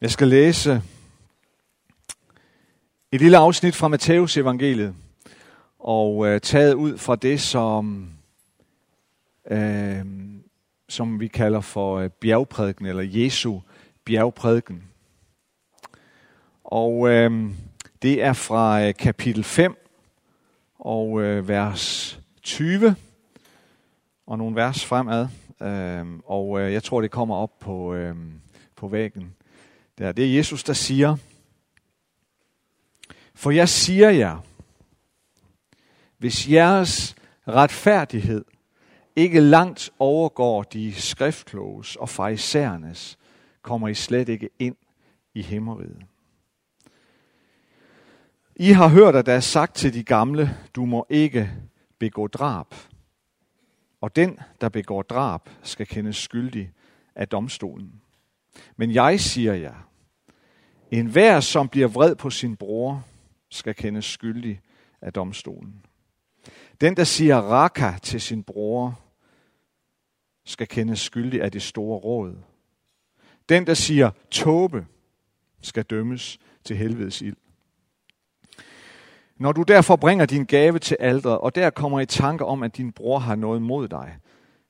Jeg 0.00 0.10
skal 0.10 0.28
læse 0.28 0.82
et 3.12 3.20
lille 3.20 3.36
afsnit 3.36 3.74
fra 3.74 3.88
Matteus 3.88 4.36
evangeliet, 4.36 4.94
og 5.78 6.26
øh, 6.26 6.40
taget 6.40 6.74
ud 6.74 6.98
fra 6.98 7.16
det, 7.16 7.40
som, 7.40 8.10
øh, 9.50 10.04
som 10.88 11.20
vi 11.20 11.26
kalder 11.26 11.60
for 11.60 11.98
øh, 11.98 12.10
bjergprædiken, 12.10 12.86
eller 12.86 13.02
Jesu 13.02 13.60
bjergprædiken. 14.04 14.82
Og 16.64 17.08
øh, 17.08 17.50
det 18.02 18.22
er 18.22 18.32
fra 18.32 18.86
øh, 18.86 18.94
kapitel 18.94 19.44
5 19.44 19.76
og 20.78 21.22
øh, 21.22 21.48
vers 21.48 22.20
20 22.42 22.96
og 24.26 24.38
nogle 24.38 24.56
vers 24.56 24.84
fremad. 24.84 25.28
Øh, 25.62 26.06
og 26.24 26.60
øh, 26.60 26.72
jeg 26.72 26.82
tror, 26.82 27.00
det 27.00 27.10
kommer 27.10 27.36
op 27.36 27.58
på, 27.58 27.94
øh, 27.94 28.16
på 28.76 28.88
væggen. 28.88 29.34
Der. 29.98 30.12
Det 30.12 30.24
er 30.24 30.36
Jesus, 30.36 30.64
der 30.64 30.72
siger, 30.72 31.16
For 33.34 33.50
jeg 33.50 33.68
siger 33.68 34.10
jer, 34.10 34.38
hvis 36.18 36.48
jeres 36.48 37.16
retfærdighed 37.48 38.44
ikke 39.16 39.40
langt 39.40 39.90
overgår 39.98 40.62
de 40.62 40.94
skriftkloges 40.94 41.96
og 41.96 42.08
farisæernes, 42.08 43.18
kommer 43.62 43.88
I 43.88 43.94
slet 43.94 44.28
ikke 44.28 44.50
ind 44.58 44.76
i 45.34 45.42
himmeriget. 45.42 46.02
I 48.56 48.70
har 48.70 48.88
hørt, 48.88 49.16
at 49.16 49.26
der 49.26 49.32
er 49.32 49.40
sagt 49.40 49.76
til 49.76 49.94
de 49.94 50.02
gamle, 50.02 50.58
du 50.74 50.84
må 50.84 51.06
ikke 51.10 51.50
begå 51.98 52.26
drab. 52.26 52.74
Og 54.00 54.16
den, 54.16 54.38
der 54.60 54.68
begår 54.68 55.02
drab, 55.02 55.48
skal 55.62 55.86
kendes 55.86 56.16
skyldig 56.16 56.72
af 57.14 57.28
domstolen. 57.28 58.00
Men 58.76 58.94
jeg 58.94 59.20
siger 59.20 59.54
jer, 59.54 59.87
en 60.90 61.06
hver, 61.06 61.40
som 61.40 61.68
bliver 61.68 61.88
vred 61.88 62.14
på 62.14 62.30
sin 62.30 62.56
bror, 62.56 63.04
skal 63.50 63.74
kendes 63.74 64.04
skyldig 64.04 64.60
af 65.00 65.12
domstolen. 65.12 65.84
Den, 66.80 66.96
der 66.96 67.04
siger 67.04 67.36
raka 67.36 67.92
til 68.02 68.20
sin 68.20 68.42
bror, 68.42 69.00
skal 70.44 70.68
kendes 70.68 71.00
skyldig 71.00 71.42
af 71.42 71.52
det 71.52 71.62
store 71.62 71.98
råd. 71.98 72.36
Den, 73.48 73.66
der 73.66 73.74
siger 73.74 74.10
tåbe, 74.30 74.86
skal 75.60 75.84
dømmes 75.84 76.38
til 76.64 76.76
helvedes 76.76 77.22
ild. 77.22 77.36
Når 79.36 79.52
du 79.52 79.62
derfor 79.62 79.96
bringer 79.96 80.26
din 80.26 80.44
gave 80.44 80.78
til 80.78 80.96
alderet, 81.00 81.38
og 81.38 81.54
der 81.54 81.70
kommer 81.70 82.00
i 82.00 82.06
tanke 82.06 82.44
om, 82.44 82.62
at 82.62 82.76
din 82.76 82.92
bror 82.92 83.18
har 83.18 83.34
noget 83.34 83.62
mod 83.62 83.88
dig, 83.88 84.18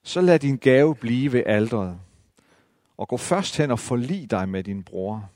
så 0.02 0.20
lad 0.20 0.38
din 0.38 0.56
gave 0.56 0.94
blive 0.94 1.32
ved 1.32 1.42
alderet. 1.46 2.00
Og 2.96 3.08
gå 3.08 3.16
først 3.16 3.56
hen 3.56 3.70
og 3.70 3.78
forlig 3.78 4.30
dig 4.30 4.48
med 4.48 4.64
din 4.64 4.82
bror. 4.82 5.30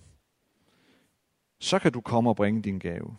Så 1.62 1.78
kan 1.78 1.92
du 1.92 2.00
komme 2.00 2.30
og 2.30 2.36
bringe 2.36 2.62
din 2.62 2.78
gave. 2.78 3.16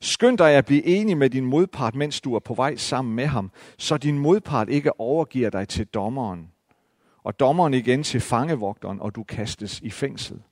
Skynd 0.00 0.38
dig 0.38 0.50
at 0.50 0.64
blive 0.64 0.84
enig 0.86 1.16
med 1.16 1.30
din 1.30 1.44
modpart, 1.44 1.94
mens 1.94 2.20
du 2.20 2.34
er 2.34 2.38
på 2.38 2.54
vej 2.54 2.76
sammen 2.76 3.14
med 3.14 3.26
ham, 3.26 3.50
så 3.78 3.96
din 3.96 4.18
modpart 4.18 4.68
ikke 4.68 5.00
overgiver 5.00 5.50
dig 5.50 5.68
til 5.68 5.86
dommeren, 5.86 6.52
og 7.22 7.40
dommeren 7.40 7.74
igen 7.74 8.02
til 8.02 8.20
fangevogteren, 8.20 9.00
og 9.00 9.14
du 9.14 9.22
kastes 9.22 9.80
i 9.80 9.90
fængsel. 9.90 10.42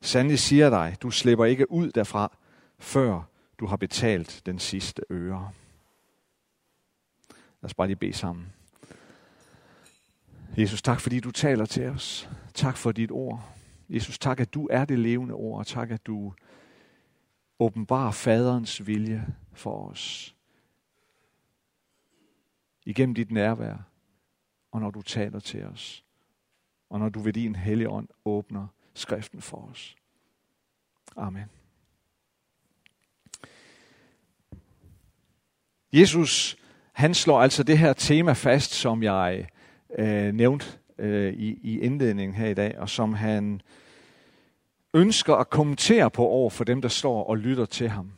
Sandelig 0.00 0.38
siger 0.38 0.70
dig, 0.70 0.96
du 1.02 1.10
slipper 1.10 1.44
ikke 1.44 1.70
ud 1.70 1.90
derfra, 1.90 2.36
før 2.78 3.22
du 3.58 3.66
har 3.66 3.76
betalt 3.76 4.42
den 4.46 4.58
sidste 4.58 5.02
øre. 5.10 5.50
Lad 7.60 7.70
os 7.70 7.74
bare 7.74 7.86
lige 7.86 7.96
bede 7.96 8.12
sammen. 8.12 8.52
Jesus, 10.56 10.82
tak 10.82 11.00
fordi 11.00 11.20
du 11.20 11.30
taler 11.30 11.64
til 11.64 11.86
os. 11.86 12.28
Tak 12.54 12.76
for 12.76 12.92
dit 12.92 13.10
ord. 13.10 13.53
Jesus, 13.88 14.18
tak 14.18 14.40
at 14.40 14.54
du 14.54 14.68
er 14.70 14.84
det 14.84 14.98
levende 14.98 15.34
ord, 15.34 15.58
og 15.58 15.66
tak 15.66 15.90
at 15.90 16.06
du 16.06 16.34
åbenbarer 17.58 18.10
faderens 18.10 18.86
vilje 18.86 19.26
for 19.52 19.88
os. 19.88 20.34
Igennem 22.86 23.14
dit 23.14 23.30
nærvær, 23.30 23.76
og 24.70 24.80
når 24.80 24.90
du 24.90 25.02
taler 25.02 25.40
til 25.40 25.64
os, 25.64 26.04
og 26.90 26.98
når 26.98 27.08
du 27.08 27.20
ved 27.20 27.32
din 27.32 27.56
hellige 27.56 27.90
ånd 27.90 28.08
åbner 28.24 28.66
skriften 28.94 29.40
for 29.40 29.68
os. 29.70 29.96
Amen. 31.16 31.44
Jesus, 35.92 36.56
han 36.92 37.14
slår 37.14 37.42
altså 37.42 37.62
det 37.62 37.78
her 37.78 37.92
tema 37.92 38.32
fast, 38.32 38.70
som 38.70 39.02
jeg 39.02 39.48
øh, 39.98 40.34
nævnte 40.34 40.78
øh, 40.98 41.32
i, 41.32 41.58
i 41.62 41.80
indledningen 41.80 42.34
her 42.34 42.48
i 42.48 42.54
dag, 42.54 42.78
og 42.78 42.88
som 42.88 43.14
han 43.14 43.60
ønsker 44.94 45.34
at 45.34 45.50
kommentere 45.50 46.10
på 46.10 46.26
over 46.26 46.50
for 46.50 46.64
dem, 46.64 46.82
der 46.82 46.88
står 46.88 47.24
og 47.24 47.38
lytter 47.38 47.64
til 47.64 47.88
ham. 47.88 48.10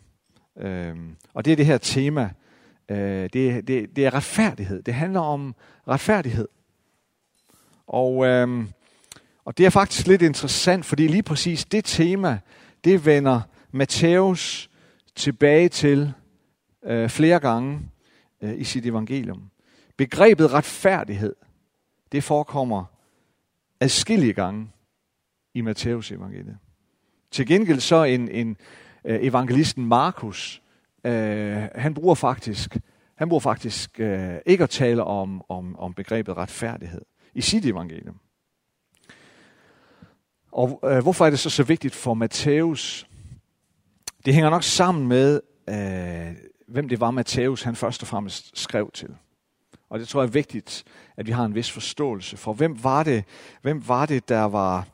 Øh, 0.58 0.96
og 1.34 1.44
det 1.44 1.52
er 1.52 1.56
det 1.56 1.66
her 1.66 1.78
tema. 1.78 2.30
Øh, 2.88 3.28
det, 3.32 3.68
det, 3.68 3.96
det 3.96 4.06
er 4.06 4.14
retfærdighed. 4.14 4.82
Det 4.82 4.94
handler 4.94 5.20
om 5.20 5.54
retfærdighed. 5.88 6.48
Og, 7.86 8.26
øh, 8.26 8.64
og 9.44 9.58
det 9.58 9.66
er 9.66 9.70
faktisk 9.70 10.06
lidt 10.06 10.22
interessant, 10.22 10.84
fordi 10.84 11.06
lige 11.06 11.22
præcis 11.22 11.64
det 11.64 11.84
tema, 11.84 12.38
det 12.84 13.06
vender 13.06 13.40
Matthæus 13.72 14.70
tilbage 15.14 15.68
til 15.68 16.12
øh, 16.84 17.08
flere 17.08 17.40
gange 17.40 17.80
øh, 18.42 18.60
i 18.60 18.64
sit 18.64 18.86
evangelium. 18.86 19.50
Begrebet 19.96 20.52
retfærdighed, 20.52 21.34
det 22.12 22.24
forekommer 22.24 22.84
adskillige 23.80 24.32
gange 24.32 24.70
i 25.54 25.60
Matteus 25.60 26.12
evangeliet. 26.12 26.58
Til 27.30 27.46
gengæld 27.46 27.80
så 27.80 28.04
en, 28.04 28.28
en 28.28 28.56
øh, 29.04 29.18
evangelisten 29.22 29.86
Markus, 29.86 30.62
øh, 31.04 31.62
han 31.74 31.94
bruger 31.94 32.14
faktisk, 32.14 32.76
han 33.14 33.28
bruger 33.28 33.40
faktisk 33.40 34.00
øh, 34.00 34.36
ikke 34.46 34.64
at 34.64 34.70
tale 34.70 35.04
om, 35.04 35.42
om, 35.48 35.78
om 35.78 35.94
begrebet 35.94 36.36
retfærdighed 36.36 37.02
i 37.34 37.40
sit 37.40 37.66
evangelium. 37.66 38.20
Og 40.52 40.80
øh, 40.84 41.02
hvorfor 41.02 41.26
er 41.26 41.30
det 41.30 41.38
så 41.38 41.50
så 41.50 41.62
vigtigt 41.62 41.94
for 41.94 42.14
Matthæus? 42.14 43.06
Det 44.24 44.34
hænger 44.34 44.50
nok 44.50 44.62
sammen 44.62 45.08
med 45.08 45.40
øh, 45.68 46.36
hvem 46.68 46.88
det 46.88 47.00
var, 47.00 47.10
Matthæus 47.10 47.62
han 47.62 47.76
først 47.76 48.02
og 48.02 48.08
fremmest 48.08 48.58
skrev 48.58 48.90
til. 48.94 49.16
Og 49.88 49.98
det 49.98 50.08
tror 50.08 50.20
jeg 50.20 50.28
er 50.28 50.32
vigtigt, 50.32 50.84
at 51.16 51.26
vi 51.26 51.32
har 51.32 51.44
en 51.44 51.54
vis 51.54 51.70
forståelse 51.70 52.36
for, 52.36 52.52
hvem 52.52 52.84
var 52.84 53.02
det, 53.02 53.24
hvem 53.62 53.88
var 53.88 54.06
det 54.06 54.28
der 54.28 54.42
var, 54.42 54.86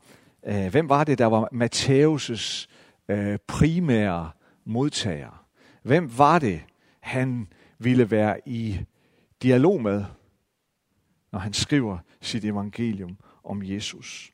øh, 0.45 0.67
hvem 0.67 0.89
var 0.89 1.03
det, 1.03 1.17
der 1.17 1.25
var 1.25 1.49
Matthæus' 1.53 2.67
øh, 3.09 3.39
primære 3.47 4.31
modtager? 4.65 5.45
Hvem 5.81 6.17
var 6.17 6.39
det, 6.39 6.61
han 6.99 7.47
ville 7.79 8.11
være 8.11 8.39
i 8.45 8.79
dialog 9.41 9.81
med, 9.81 10.05
når 11.31 11.39
han 11.39 11.53
skriver 11.53 11.97
sit 12.21 12.45
evangelium 12.45 13.17
om 13.43 13.63
Jesus? 13.63 14.33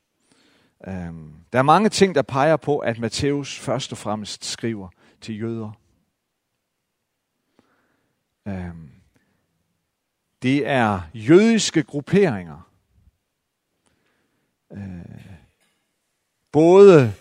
Um, 0.86 1.34
der 1.52 1.58
er 1.58 1.62
mange 1.62 1.88
ting, 1.88 2.14
der 2.14 2.22
peger 2.22 2.56
på, 2.56 2.78
at 2.78 2.98
Matthæus 2.98 3.58
først 3.58 3.92
og 3.92 3.98
fremmest 3.98 4.44
skriver 4.44 4.88
til 5.20 5.40
jøder. 5.40 5.72
Øhm, 8.48 8.90
det 10.42 10.66
er 10.66 11.00
jødiske 11.14 11.82
grupperinger. 11.82 12.70
Øh, 14.72 14.80
både 16.52 17.14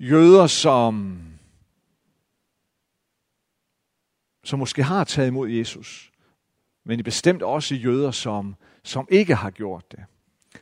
jøder, 0.00 0.46
som, 0.46 1.22
som 4.44 4.58
måske 4.58 4.82
har 4.82 5.04
taget 5.04 5.28
imod 5.28 5.48
Jesus, 5.48 6.12
men 6.84 7.04
bestemt 7.04 7.42
også 7.42 7.74
jøder, 7.74 8.10
som, 8.10 8.56
som 8.82 9.08
ikke 9.10 9.34
har 9.34 9.50
gjort 9.50 9.92
det. 9.92 10.04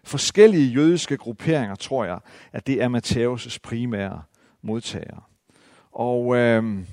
Forskellige 0.05 0.73
jødiske 0.73 1.17
grupperinger, 1.17 1.75
tror 1.75 2.05
jeg, 2.05 2.19
at 2.53 2.67
det 2.67 2.83
er 2.83 2.89
Matthæus' 2.89 3.59
primære 3.63 4.23
modtagere. 4.63 5.23
Og 5.93 6.37
øh, 6.37 6.87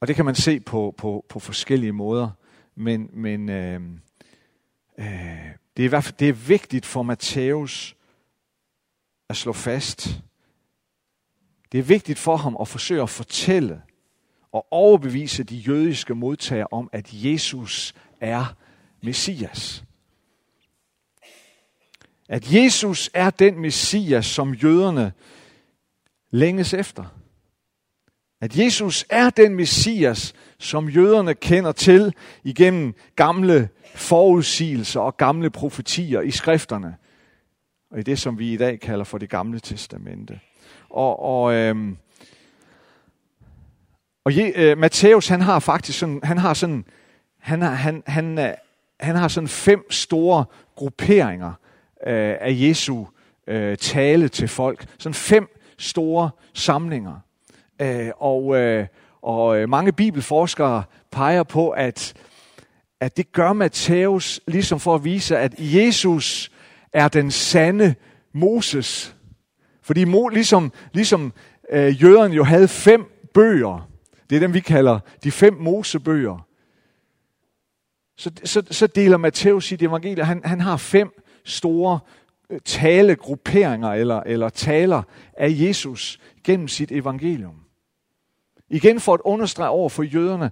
og 0.00 0.08
det 0.08 0.16
kan 0.16 0.24
man 0.24 0.34
se 0.34 0.60
på, 0.60 0.94
på, 0.96 1.24
på 1.28 1.38
forskellige 1.38 1.92
måder. 1.92 2.30
Men, 2.78 3.10
men 3.12 3.48
øh, 3.48 3.80
øh, 4.98 5.06
det, 5.76 5.82
er 5.82 5.84
i 5.84 5.86
hvert 5.86 6.04
fald, 6.04 6.16
det 6.18 6.28
er 6.28 6.32
vigtigt 6.32 6.86
for 6.86 7.02
Matthæus 7.02 7.96
at 9.28 9.36
slå 9.36 9.52
fast. 9.52 10.20
Det 11.72 11.78
er 11.78 11.82
vigtigt 11.82 12.18
for 12.18 12.36
ham 12.36 12.56
at 12.60 12.68
forsøge 12.68 13.02
at 13.02 13.10
fortælle 13.10 13.82
og 14.52 14.66
overbevise 14.70 15.42
de 15.42 15.56
jødiske 15.56 16.14
modtagere 16.14 16.66
om, 16.70 16.90
at 16.92 17.08
Jesus 17.12 17.94
er 18.20 18.56
Messias. 19.02 19.84
At 22.28 22.52
Jesus 22.52 23.10
er 23.14 23.30
den 23.30 23.60
Messias, 23.60 24.26
som 24.26 24.54
jøderne 24.54 25.12
længes 26.30 26.74
efter. 26.74 27.04
At 28.40 28.58
Jesus 28.58 29.06
er 29.10 29.30
den 29.30 29.54
Messias, 29.54 30.34
som 30.60 30.88
jøderne 30.88 31.34
kender 31.34 31.72
til 31.72 32.14
igennem 32.44 32.94
gamle 33.16 33.68
forudsigelser 33.94 35.00
og 35.00 35.16
gamle 35.16 35.50
profetier 35.50 36.20
i 36.20 36.30
skrifterne. 36.30 36.96
og 37.90 37.98
i 37.98 38.02
det, 38.02 38.18
som 38.18 38.38
vi 38.38 38.52
i 38.52 38.56
dag 38.56 38.80
kalder 38.80 39.04
for 39.04 39.18
det 39.18 39.30
gamle 39.30 39.60
testamente. 39.60 40.40
Og, 40.90 41.22
og, 41.22 41.54
øhm, 41.54 41.96
og 44.24 44.36
Je, 44.36 44.52
øh, 44.56 44.78
Matthæus, 44.78 45.28
han 45.28 45.40
har 45.40 45.58
faktisk 45.58 45.98
sådan, 45.98 46.20
han 46.22 46.38
har 46.38 46.54
sådan, 46.54 46.84
han 47.38 47.62
har, 47.62 47.70
han, 47.70 48.02
han, 48.06 48.38
øh, 48.38 48.54
han 49.00 49.16
har 49.16 49.28
sådan 49.28 49.48
fem 49.48 49.90
store 49.90 50.44
grupperinger 50.74 51.52
øh, 52.06 52.36
af 52.40 52.56
Jesu 52.60 53.04
øh, 53.46 53.76
tale 53.76 54.28
til 54.28 54.48
folk. 54.48 54.86
Sådan 54.98 55.14
fem 55.14 55.48
store 55.78 56.30
samlinger. 56.54 57.20
Øh, 57.80 58.10
og, 58.18 58.56
øh, 58.56 58.86
og 59.22 59.58
øh, 59.58 59.68
mange 59.68 59.92
bibelforskere 59.92 60.82
peger 61.10 61.42
på, 61.42 61.70
at, 61.70 62.14
at 63.00 63.16
det 63.16 63.32
gør 63.32 63.52
Matthæus 63.52 64.40
ligesom 64.48 64.80
for 64.80 64.94
at 64.94 65.04
vise, 65.04 65.38
at 65.38 65.54
Jesus 65.58 66.50
er 66.92 67.08
den 67.08 67.30
sande 67.30 67.94
Moses. 68.32 69.16
Fordi 69.82 70.04
Mo, 70.04 70.28
ligesom, 70.28 70.72
ligesom 70.92 71.32
øh, 71.70 72.02
jøderne 72.02 72.34
jo 72.34 72.44
havde 72.44 72.68
fem 72.68 73.04
bøger, 73.34 73.88
det 74.30 74.36
er 74.36 74.40
dem, 74.40 74.54
vi 74.54 74.60
kalder 74.60 74.98
de 75.24 75.30
fem 75.30 75.54
Mosebøger, 75.54 76.48
så, 78.16 78.30
så, 78.44 78.62
så 78.70 78.86
deler 78.86 79.16
Matthæus 79.16 79.66
sit 79.66 79.82
evangelie. 79.82 80.24
Han, 80.24 80.40
han 80.44 80.60
har 80.60 80.76
fem 80.76 81.22
store 81.44 82.00
øh, 82.50 82.60
talegrupperinger 82.64 83.88
eller, 83.88 84.20
eller 84.20 84.48
taler 84.48 85.02
af 85.32 85.48
Jesus 85.50 86.20
gennem 86.44 86.68
sit 86.68 86.92
evangelium. 86.92 87.67
Igen 88.70 89.00
for 89.00 89.14
at 89.14 89.20
understrege 89.24 89.70
over 89.70 89.88
for 89.88 90.02
jøderne, 90.02 90.50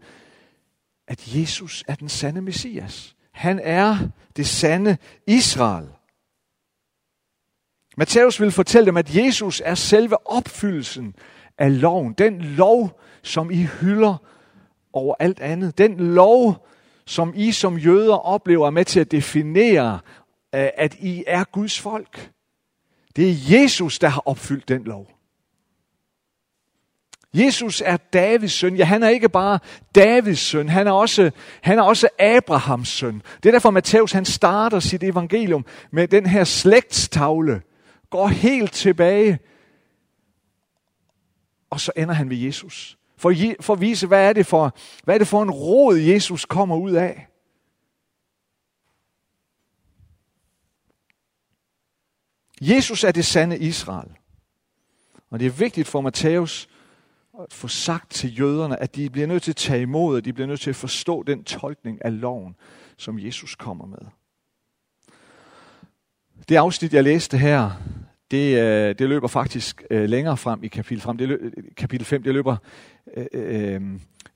at 1.08 1.36
Jesus 1.36 1.84
er 1.88 1.94
den 1.94 2.08
sande 2.08 2.42
Messias. 2.42 3.16
Han 3.32 3.60
er 3.62 3.98
det 4.36 4.46
sande 4.46 4.96
Israel. 5.26 5.88
Matthæus 7.96 8.40
vil 8.40 8.50
fortælle 8.50 8.86
dem, 8.86 8.96
at 8.96 9.16
Jesus 9.16 9.62
er 9.64 9.74
selve 9.74 10.26
opfyldelsen 10.28 11.14
af 11.58 11.80
loven. 11.80 12.12
Den 12.12 12.42
lov, 12.42 13.00
som 13.22 13.50
I 13.50 13.68
hylder 13.80 14.16
over 14.92 15.14
alt 15.18 15.40
andet. 15.40 15.78
Den 15.78 16.14
lov, 16.14 16.66
som 17.06 17.32
I 17.36 17.52
som 17.52 17.78
jøder 17.78 18.14
oplever 18.14 18.70
med 18.70 18.84
til 18.84 19.00
at 19.00 19.10
definere, 19.10 20.00
at 20.52 20.94
I 21.00 21.24
er 21.26 21.44
Guds 21.44 21.80
folk. 21.80 22.30
Det 23.16 23.30
er 23.30 23.58
Jesus, 23.58 23.98
der 23.98 24.08
har 24.08 24.22
opfyldt 24.26 24.68
den 24.68 24.84
lov. 24.84 25.15
Jesus 27.36 27.82
er 27.84 27.96
Davids 27.96 28.52
søn. 28.52 28.76
Ja, 28.76 28.84
han 28.84 29.02
er 29.02 29.08
ikke 29.08 29.28
bare 29.28 29.58
Davids 29.94 30.38
søn, 30.38 30.68
han 30.68 30.86
er 30.86 30.92
også, 30.92 31.30
han 31.62 31.78
er 31.78 31.82
også 31.82 32.08
Abrahams 32.18 32.88
søn. 32.88 33.22
Det 33.42 33.48
er 33.48 33.52
derfor, 33.52 33.70
Matthæus 33.70 34.12
han 34.12 34.24
starter 34.24 34.80
sit 34.80 35.02
evangelium 35.02 35.66
med 35.90 36.08
den 36.08 36.26
her 36.26 36.44
slægtstavle. 36.44 37.62
Går 38.10 38.28
helt 38.28 38.72
tilbage. 38.72 39.38
Og 41.70 41.80
så 41.80 41.92
ender 41.96 42.14
han 42.14 42.30
ved 42.30 42.36
Jesus. 42.36 42.98
For, 43.16 43.34
for 43.60 43.72
at 43.72 43.80
vise, 43.80 44.06
hvad 44.06 44.28
er, 44.28 44.32
det 44.32 44.46
for, 44.46 44.76
hvad 45.04 45.14
er 45.14 45.18
det 45.18 45.28
for 45.28 45.42
en 45.42 45.50
råd, 45.50 45.96
Jesus 45.96 46.44
kommer 46.44 46.76
ud 46.76 46.92
af. 46.92 47.26
Jesus 52.60 53.04
er 53.04 53.12
det 53.12 53.24
sande 53.24 53.58
Israel. 53.58 54.10
Og 55.30 55.40
det 55.40 55.46
er 55.46 55.50
vigtigt 55.50 55.88
for 55.88 56.00
Matthæus 56.00 56.68
få 57.50 57.68
sagt 57.68 58.10
til 58.10 58.38
jøderne, 58.38 58.82
at 58.82 58.96
de 58.96 59.10
bliver 59.10 59.26
nødt 59.26 59.42
til 59.42 59.52
at 59.52 59.56
tage 59.56 59.82
imod, 59.82 60.16
og 60.16 60.24
de 60.24 60.32
bliver 60.32 60.46
nødt 60.46 60.60
til 60.60 60.70
at 60.70 60.76
forstå 60.76 61.22
den 61.22 61.44
tolkning 61.44 62.04
af 62.04 62.20
loven, 62.20 62.56
som 62.96 63.18
Jesus 63.18 63.54
kommer 63.54 63.86
med. 63.86 63.98
Det 66.48 66.56
afsnit, 66.56 66.94
jeg 66.94 67.04
læste 67.04 67.38
her, 67.38 67.70
det, 68.30 68.58
øh, 68.58 68.94
det 68.98 69.08
løber 69.08 69.28
faktisk 69.28 69.82
øh, 69.90 70.08
længere 70.08 70.36
frem 70.36 70.64
i 70.64 70.68
kapitel, 70.68 71.02
frem. 71.02 71.16
Det 71.16 71.28
løb, 71.28 71.54
kapitel 71.76 72.06
5. 72.06 72.22
Det 72.22 72.34
løber, 72.34 72.56
øh, 73.16 73.26
øh, 73.32 73.80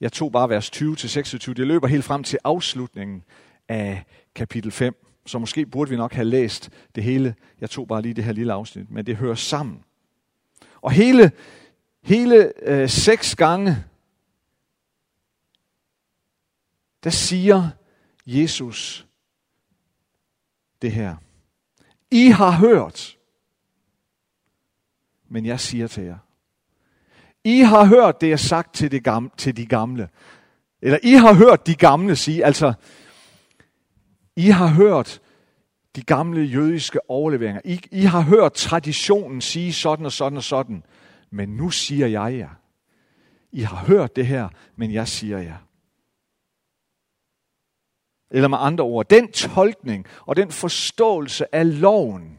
jeg 0.01 0.13
tog 0.13 0.33
bare 0.33 0.49
vers 0.49 0.71
20-26, 0.77 1.53
Det 1.53 1.67
løber 1.67 1.87
helt 1.87 2.05
frem 2.05 2.23
til 2.23 2.39
afslutningen 2.45 3.23
af 3.69 4.05
kapitel 4.35 4.71
5. 4.71 5.07
Så 5.27 5.39
måske 5.39 5.67
burde 5.67 5.91
vi 5.91 5.97
nok 5.97 6.13
have 6.13 6.25
læst 6.25 6.71
det 6.95 7.05
hele. 7.05 7.35
Jeg 7.61 7.71
tog 7.71 7.89
bare 7.89 8.03
lige 8.03 8.15
det 8.15 8.25
her 8.25 8.33
lille 8.33 8.53
afsnit, 8.53 8.91
men 8.91 9.07
det 9.07 9.17
hører 9.17 9.35
sammen. 9.35 9.79
Og 10.81 10.91
hele, 10.91 11.33
hele 12.03 12.53
øh, 12.63 12.89
seks 12.89 13.37
gange, 13.37 13.85
der 17.05 17.11
siger 17.11 17.71
Jesus 18.27 19.07
det 20.83 20.93
her. 20.93 21.17
I 22.11 22.27
har 22.29 22.51
hørt, 22.51 23.19
men 25.29 25.47
jeg 25.47 25.61
siger 25.61 25.87
til 25.87 26.05
jer. 26.05 26.19
I 27.45 27.61
har 27.61 27.85
hørt 27.85 28.21
det, 28.21 28.29
jeg 28.29 28.41
sagt 28.41 28.75
til 28.75 28.91
de, 28.91 29.01
gamle, 29.01 29.31
til 29.37 29.57
de 29.57 29.67
gamle. 29.67 30.09
Eller 30.83 30.99
I 31.03 31.13
har 31.13 31.35
hørt 31.35 31.67
de 31.67 31.75
gamle 31.75 32.17
sige, 32.17 32.45
altså, 32.45 32.73
I 34.37 34.49
har 34.49 34.67
hørt 34.67 35.21
de 35.97 36.03
gamle 36.03 36.41
jødiske 36.41 37.11
overleveringer. 37.11 37.61
I, 37.65 37.81
I 37.91 38.03
har 38.03 38.21
hørt 38.21 38.53
traditionen 38.53 39.41
sige 39.41 39.73
sådan 39.73 40.07
og 40.07 40.13
sådan 40.13 40.37
og 40.37 40.45
sådan. 40.45 40.85
Men 41.31 41.49
nu 41.49 41.71
siger 41.71 42.07
jeg 42.07 42.39
jer. 42.39 42.55
I 43.53 43.61
har 43.61 43.77
hørt 43.77 44.17
det 44.17 44.27
her, 44.27 44.49
men 44.77 44.93
jeg 44.93 45.09
siger 45.09 45.39
jer. 45.39 45.59
Eller 48.31 48.49
med 48.49 48.59
andre 48.61 48.85
ord, 48.85 49.09
den 49.09 49.33
tolkning 49.33 50.07
og 50.21 50.37
den 50.37 50.51
forståelse 50.51 51.55
af 51.55 51.81
loven, 51.81 52.39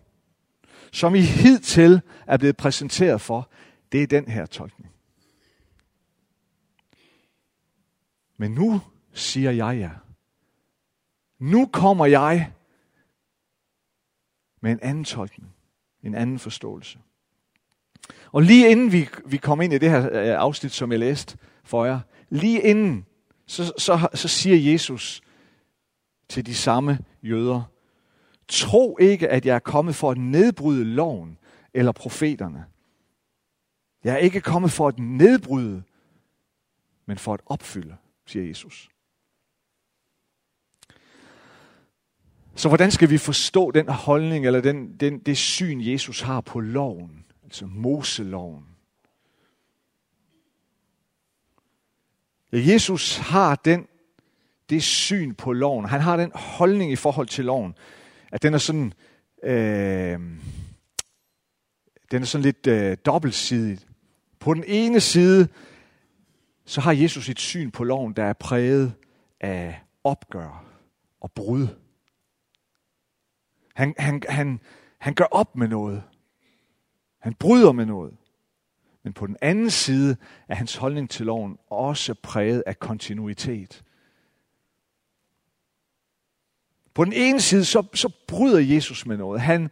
som 0.91 1.15
I 1.15 1.21
hidtil 1.21 2.01
er 2.27 2.37
blevet 2.37 2.57
præsenteret 2.57 3.21
for, 3.21 3.49
det 3.91 4.03
er 4.03 4.07
den 4.07 4.27
her 4.27 4.45
tolkning. 4.45 4.91
Men 8.37 8.51
nu 8.51 8.81
siger 9.13 9.51
jeg 9.51 9.77
ja. 9.77 9.91
Nu 11.39 11.69
kommer 11.73 12.05
jeg 12.05 12.53
med 14.61 14.71
en 14.71 14.79
anden 14.81 15.03
tolkning, 15.03 15.55
en 16.03 16.15
anden 16.15 16.39
forståelse. 16.39 16.99
Og 18.31 18.41
lige 18.41 18.71
inden 18.71 18.91
vi, 18.91 19.09
vi 19.25 19.37
kom 19.37 19.61
ind 19.61 19.73
i 19.73 19.77
det 19.77 19.89
her 19.89 20.05
øh, 20.11 20.41
afsnit, 20.41 20.71
som 20.71 20.91
jeg 20.91 20.99
læste 20.99 21.37
for 21.63 21.85
jer, 21.85 21.99
lige 22.29 22.61
inden, 22.61 23.05
så, 23.45 23.73
så, 23.77 24.07
så 24.13 24.27
siger 24.27 24.71
Jesus 24.71 25.21
til 26.29 26.45
de 26.45 26.55
samme 26.55 26.99
jøder, 27.23 27.63
Tro 28.47 28.97
ikke, 28.97 29.29
at 29.29 29.45
jeg 29.45 29.55
er 29.55 29.59
kommet 29.59 29.95
for 29.95 30.11
at 30.11 30.17
nedbryde 30.17 30.85
loven 30.85 31.37
eller 31.73 31.91
profeterne. 31.91 32.65
Jeg 34.03 34.13
er 34.13 34.17
ikke 34.17 34.41
kommet 34.41 34.71
for 34.71 34.87
at 34.87 34.99
nedbryde, 34.99 35.83
men 37.05 37.17
for 37.17 37.33
at 37.33 37.39
opfylde, 37.45 37.95
siger 38.25 38.45
Jesus. 38.45 38.89
Så 42.55 42.67
hvordan 42.67 42.91
skal 42.91 43.09
vi 43.09 43.17
forstå 43.17 43.71
den 43.71 43.89
holdning, 43.89 44.45
eller 44.45 44.61
den, 44.61 44.97
den, 44.99 45.19
det 45.19 45.37
syn, 45.37 45.81
Jesus 45.81 46.21
har 46.21 46.41
på 46.41 46.59
loven, 46.59 47.25
altså 47.51 47.65
Moseloven? 47.65 48.65
Ja, 52.51 52.71
Jesus 52.73 53.17
har 53.17 53.55
den, 53.55 53.87
det 54.69 54.83
syn 54.83 55.33
på 55.33 55.53
loven. 55.53 55.85
Han 55.85 56.01
har 56.01 56.17
den 56.17 56.31
holdning 56.35 56.91
i 56.91 56.95
forhold 56.95 57.27
til 57.27 57.45
loven, 57.45 57.75
at 58.31 58.43
den 58.43 58.53
er 58.53 58.57
sådan, 58.57 58.93
øh, 59.43 60.19
den 62.11 62.21
er 62.21 62.25
sådan 62.25 62.43
lidt 62.43 62.67
øh, 62.67 62.97
dobbeltsidig. 63.05 63.79
På 64.39 64.53
den 64.53 64.63
ene 64.67 64.99
side, 64.99 65.47
så 66.65 66.81
har 66.81 66.91
Jesus 66.91 67.29
et 67.29 67.39
syn 67.39 67.71
på 67.71 67.83
loven, 67.83 68.13
der 68.13 68.23
er 68.23 68.33
præget 68.33 68.93
af 69.39 69.81
opgør 70.03 70.65
og 71.21 71.31
brud. 71.31 71.67
Han, 73.75 73.95
han, 73.97 74.21
han, 74.29 74.59
han 74.97 75.13
gør 75.13 75.25
op 75.31 75.55
med 75.55 75.67
noget. 75.67 76.03
Han 77.21 77.33
bryder 77.33 77.71
med 77.71 77.85
noget. 77.85 78.17
Men 79.03 79.13
på 79.13 79.27
den 79.27 79.37
anden 79.41 79.69
side 79.69 80.17
er 80.47 80.55
hans 80.55 80.75
holdning 80.75 81.09
til 81.09 81.25
loven 81.25 81.57
også 81.69 82.13
præget 82.13 82.63
af 82.65 82.79
kontinuitet. 82.79 83.83
På 86.93 87.05
den 87.05 87.13
ene 87.13 87.41
side, 87.41 87.65
så, 87.65 87.87
så 87.93 88.09
bryder 88.27 88.59
Jesus 88.59 89.05
med 89.05 89.17
noget. 89.17 89.41
Han, 89.41 89.69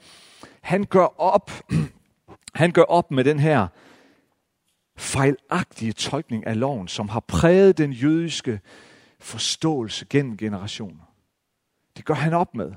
han, 0.62 0.84
gør 0.84 1.22
op, 1.22 1.52
han 2.56 2.72
gør 2.72 2.82
op 2.82 3.12
med 3.12 3.24
den 3.24 3.40
her 3.40 3.68
fejlagtige 4.98 5.94
tolkning 5.94 6.48
af 6.48 6.60
loven, 6.60 6.88
som 6.88 7.10
har 7.10 7.20
præget 7.20 7.78
den 7.78 7.94
jødiske 7.94 8.60
forståelse 9.20 10.06
gennem 10.06 10.38
generationer. 10.38 11.14
Det 11.98 12.06
gør 12.06 12.14
han 12.14 12.34
op 12.34 12.56
med. 12.56 12.74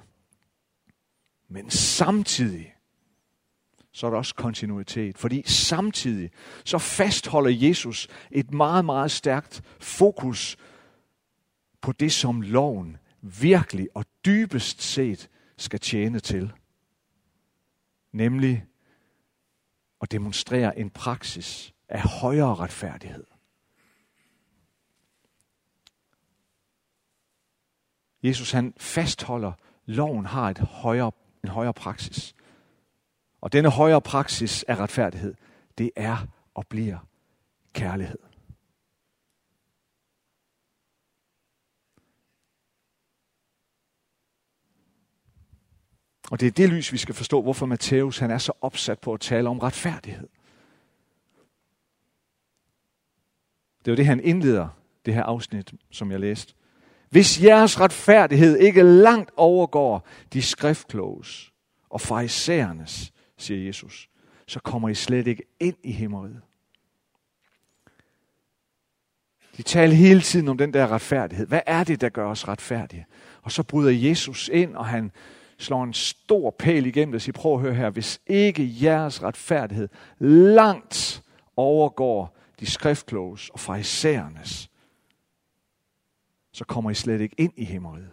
Men 1.49 1.71
samtidig, 1.71 2.75
så 3.93 4.07
er 4.07 4.11
der 4.11 4.19
også 4.19 4.35
kontinuitet. 4.35 5.19
Fordi 5.19 5.43
samtidig, 5.47 6.31
så 6.65 6.79
fastholder 6.79 7.51
Jesus 7.51 8.09
et 8.31 8.53
meget, 8.53 8.85
meget 8.85 9.11
stærkt 9.11 9.63
fokus 9.81 10.57
på 11.81 11.93
det, 11.93 12.13
som 12.13 12.41
loven 12.41 12.97
virkelig 13.21 13.89
og 13.95 14.05
dybest 14.25 14.83
set 14.83 15.29
skal 15.57 15.81
tjene 15.81 16.21
til. 16.21 16.53
nemlig 18.13 18.65
at 20.01 20.13
demonstrere 20.13 20.79
en 20.79 20.91
praksis 20.91 21.75
af 21.89 22.03
højere 22.03 22.55
retfærdighed. 22.55 23.25
Jesus 28.23 28.51
han 28.51 28.75
fastholder, 28.77 29.53
loven 29.87 30.27
har 30.27 30.51
et 30.51 30.59
højere, 30.59 31.13
en 31.45 31.49
højere 31.49 31.75
praksis. 31.75 32.35
Og 33.43 33.53
denne 33.53 33.71
højere 33.71 34.01
praksis 34.01 34.63
af 34.63 34.77
retfærdighed, 34.77 35.35
det 35.79 35.91
er 35.97 36.27
og 36.55 36.67
bliver 36.67 36.99
kærlighed. 37.73 38.19
Og 46.31 46.41
det 46.41 46.47
er 46.47 46.51
det 46.51 46.69
lys, 46.69 46.93
vi 46.93 46.99
skal 46.99 47.15
forstå, 47.15 47.43
hvorfor 47.43 47.67
Matthæus 47.67 48.19
han 48.19 48.31
er 48.31 48.39
så 48.39 48.53
opsat 48.61 48.99
på 48.99 49.15
at 49.15 49.21
tale 49.21 49.49
om 49.49 49.59
retfærdighed. 49.59 50.29
Det 53.79 53.89
er 53.89 53.93
jo 53.93 53.97
det, 53.97 54.07
han 54.07 54.21
indleder 54.21 54.69
det 55.07 55.15
her 55.15 55.23
afsnit, 55.23 55.75
som 55.91 56.11
jeg 56.11 56.21
læste. 56.21 56.55
Hvis 57.11 57.43
jeres 57.43 57.81
retfærdighed 57.81 58.59
ikke 58.59 58.83
langt 58.83 59.31
overgår 59.37 60.07
de 60.33 60.43
skriftkloges 60.43 61.53
og 61.91 62.01
farisæernes, 62.01 63.12
siger 63.43 63.67
Jesus, 63.67 64.09
så 64.47 64.61
kommer 64.61 64.89
I 64.89 64.95
slet 64.95 65.27
ikke 65.27 65.43
ind 65.61 65.77
i 65.83 65.93
himmeriet. 65.93 66.41
De 69.57 69.63
taler 69.63 69.95
hele 69.95 70.21
tiden 70.21 70.49
om 70.49 70.59
den 70.59 70.75
der 70.75 70.89
retfærdighed. 70.93 71.47
Hvad 71.47 71.61
er 71.67 71.85
det, 71.85 72.01
der 72.01 72.09
gør 72.09 72.27
os 72.27 72.49
retfærdige? 72.49 73.07
Og 73.43 73.53
så 73.53 73.63
bryder 73.63 73.91
Jesus 73.91 74.51
ind, 74.53 74.77
og 74.77 74.87
han 74.87 75.13
slår 75.59 75.85
en 75.85 75.93
stor 75.93 76.51
pæl 76.51 76.87
igennem 76.87 77.15
og 77.15 77.21
siger, 77.21 77.33
prøv 77.33 77.55
at 77.55 77.61
høre 77.61 77.75
her, 77.75 77.91
hvis 77.91 78.21
ikke 78.27 78.75
jeres 78.83 79.23
retfærdighed 79.23 79.89
langt 80.19 81.23
overgår 81.57 82.37
de 82.61 82.71
skriftkloges 82.71 83.49
og 83.49 83.61
farisæernes, 83.61 84.71
så 86.53 86.65
kommer 86.65 86.91
I 86.91 86.95
slet 86.95 87.21
ikke 87.21 87.35
ind 87.39 87.53
i 87.57 87.65
himmeriet. 87.65 88.11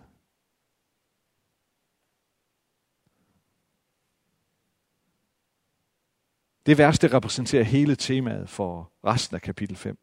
Det 6.70 6.78
vers, 6.78 7.00
det 7.00 7.14
repræsenterer 7.14 7.64
hele 7.64 7.96
temaet 7.96 8.50
for 8.50 8.92
resten 9.06 9.36
af 9.36 9.42
kapitel 9.42 9.76
5. 9.76 9.98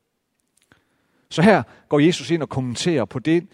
Så 1.30 1.42
her 1.42 1.62
går 1.88 1.98
Jesus 1.98 2.30
ind 2.30 2.42
og 2.42 2.48
kommenterer 2.48 3.04
på 3.04 3.18
det, 3.18 3.46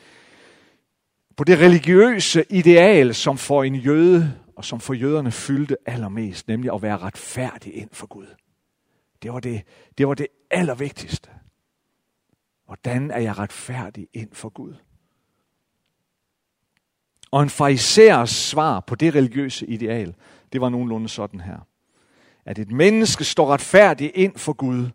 på 1.37 1.45
det 1.45 1.59
religiøse 1.59 2.45
ideal, 2.51 3.15
som 3.15 3.39
for 3.39 3.63
en 3.65 3.75
jøde 3.75 4.41
og 4.57 4.65
som 4.65 4.81
for 4.81 4.95
jøderne 4.95 5.33
fyldte 5.33 5.77
allermest, 5.87 6.49
nemlig 6.49 6.75
at 6.75 6.83
være 6.83 6.99
retfærdig 6.99 7.75
ind 7.75 7.89
for 7.93 8.07
Gud. 8.07 8.27
Det 9.23 9.33
var 9.33 9.41
det, 9.41 9.63
det, 9.99 10.09
var 10.09 10.15
det 10.15 10.27
allervigtigste. 10.51 11.31
Hvordan 12.67 13.11
er 13.11 13.21
jeg 13.21 13.39
retfærdig 13.39 14.09
ind 14.13 14.33
for 14.33 14.49
Gud? 14.49 14.75
Og 17.31 17.43
en 17.43 17.51
farisæers 17.51 18.31
svar 18.31 18.81
på 18.81 18.95
det 18.95 19.15
religiøse 19.15 19.67
ideal, 19.67 20.15
det 20.53 20.61
var 20.61 20.69
nogenlunde 20.69 21.09
sådan 21.09 21.41
her. 21.41 21.67
At 22.45 22.59
et 22.59 22.71
menneske 22.71 23.25
står 23.25 23.53
retfærdigt 23.53 24.13
ind 24.15 24.39
for 24.39 24.53
Gud, 24.53 24.91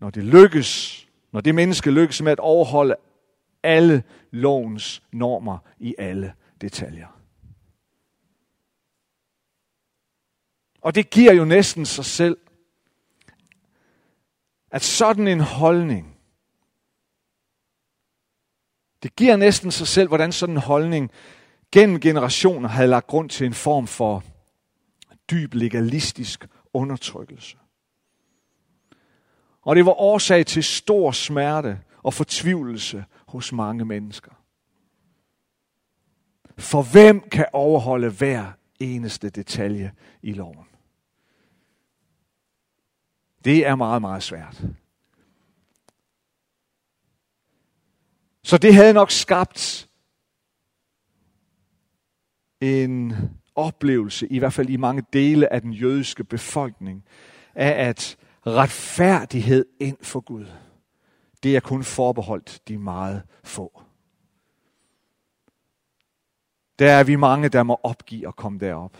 når 0.00 0.10
det 0.10 0.24
lykkes, 0.24 1.04
når 1.32 1.40
det 1.40 1.54
menneske 1.54 1.90
lykkes 1.90 2.22
med 2.22 2.32
at 2.32 2.40
overholde 2.40 2.96
alle 3.62 4.02
lovens 4.30 5.02
normer 5.12 5.58
i 5.78 5.94
alle 5.98 6.34
detaljer. 6.60 7.18
Og 10.80 10.94
det 10.94 11.10
giver 11.10 11.32
jo 11.32 11.44
næsten 11.44 11.86
sig 11.86 12.04
selv, 12.04 12.38
at 14.70 14.82
sådan 14.82 15.28
en 15.28 15.40
holdning, 15.40 16.18
det 19.02 19.16
giver 19.16 19.36
næsten 19.36 19.70
sig 19.70 19.86
selv, 19.86 20.08
hvordan 20.08 20.32
sådan 20.32 20.54
en 20.54 20.60
holdning 20.60 21.10
gennem 21.72 22.00
generationer 22.00 22.68
havde 22.68 22.88
lagt 22.88 23.06
grund 23.06 23.30
til 23.30 23.46
en 23.46 23.54
form 23.54 23.86
for 23.86 24.24
dyb 25.30 25.54
legalistisk 25.54 26.46
undertrykkelse. 26.72 27.56
Og 29.62 29.76
det 29.76 29.86
var 29.86 29.92
årsag 30.00 30.46
til 30.46 30.64
stor 30.64 31.12
smerte 31.12 31.80
og 32.02 32.14
fortvivlelse 32.14 33.04
hos 33.26 33.52
mange 33.52 33.84
mennesker. 33.84 34.32
For 36.58 36.82
hvem 36.82 37.20
kan 37.20 37.46
overholde 37.52 38.10
hver 38.10 38.52
eneste 38.80 39.30
detalje 39.30 39.92
i 40.22 40.32
loven? 40.32 40.64
Det 43.44 43.66
er 43.66 43.74
meget, 43.74 44.00
meget 44.00 44.22
svært. 44.22 44.62
Så 48.42 48.58
det 48.58 48.74
havde 48.74 48.92
nok 48.92 49.10
skabt 49.10 49.88
en 52.60 52.97
oplevelse, 53.58 54.26
i 54.26 54.38
hvert 54.38 54.52
fald 54.52 54.70
i 54.70 54.76
mange 54.76 55.02
dele 55.12 55.52
af 55.52 55.60
den 55.62 55.72
jødiske 55.72 56.24
befolkning, 56.24 57.04
af 57.54 57.88
at 57.88 58.16
retfærdighed 58.46 59.66
ind 59.80 59.96
for 60.02 60.20
Gud, 60.20 60.46
det 61.42 61.56
er 61.56 61.60
kun 61.60 61.84
forbeholdt 61.84 62.68
de 62.68 62.78
meget 62.78 63.22
få. 63.44 63.82
Der 66.78 66.92
er 66.92 67.04
vi 67.04 67.16
mange, 67.16 67.48
der 67.48 67.62
må 67.62 67.80
opgive 67.82 68.28
at 68.28 68.36
komme 68.36 68.58
derop. 68.58 68.96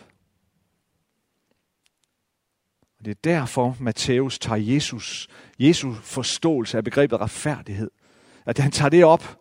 Og 2.98 3.04
det 3.04 3.10
er 3.10 3.20
derfor, 3.24 3.76
Matthæus 3.80 4.38
tager 4.38 4.74
Jesus, 4.74 5.28
Jesus 5.58 5.98
forståelse 5.98 6.76
af 6.76 6.84
begrebet 6.84 7.20
retfærdighed. 7.20 7.90
At 8.46 8.58
han 8.58 8.70
tager 8.70 8.88
det 8.88 9.04
op, 9.04 9.38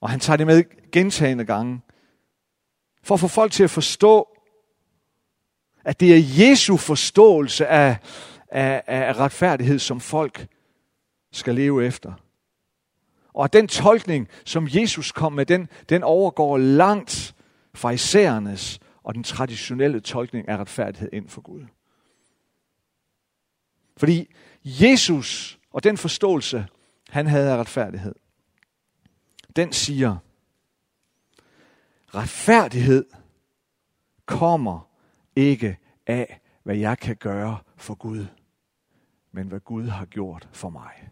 og 0.00 0.10
han 0.10 0.20
tager 0.20 0.36
det 0.36 0.46
med 0.46 0.90
gentagende 0.92 1.44
gange, 1.44 1.80
for 3.02 3.14
at 3.14 3.20
få 3.20 3.28
folk 3.28 3.52
til 3.52 3.64
at 3.64 3.70
forstå, 3.70 4.28
at 5.84 6.00
det 6.00 6.14
er 6.14 6.48
Jesu 6.48 6.76
forståelse 6.76 7.66
af, 7.66 7.96
af, 8.48 8.82
af 8.86 9.18
retfærdighed, 9.18 9.78
som 9.78 10.00
folk 10.00 10.46
skal 11.32 11.54
leve 11.54 11.86
efter. 11.86 12.12
Og 13.32 13.44
at 13.44 13.52
den 13.52 13.68
tolkning, 13.68 14.28
som 14.44 14.68
Jesus 14.70 15.12
kom 15.12 15.32
med, 15.32 15.46
den, 15.46 15.68
den 15.88 16.02
overgår 16.02 16.58
langt 16.58 17.34
fra 17.74 17.90
isærernes 17.90 18.80
og 19.02 19.14
den 19.14 19.22
traditionelle 19.22 20.00
tolkning 20.00 20.48
af 20.48 20.56
retfærdighed 20.56 21.08
ind 21.12 21.28
for 21.28 21.40
Gud. 21.40 21.64
Fordi 23.96 24.34
Jesus 24.64 25.58
og 25.70 25.84
den 25.84 25.98
forståelse, 25.98 26.66
han 27.08 27.26
havde 27.26 27.52
af 27.52 27.56
retfærdighed, 27.56 28.14
den 29.56 29.72
siger, 29.72 30.16
retfærdighed 32.14 33.04
kommer 34.26 34.88
ikke 35.36 35.78
af, 36.06 36.40
hvad 36.62 36.76
jeg 36.76 36.98
kan 36.98 37.16
gøre 37.16 37.58
for 37.76 37.94
Gud, 37.94 38.26
men 39.32 39.48
hvad 39.48 39.60
Gud 39.60 39.86
har 39.86 40.04
gjort 40.04 40.48
for 40.52 40.70
mig. 40.70 41.10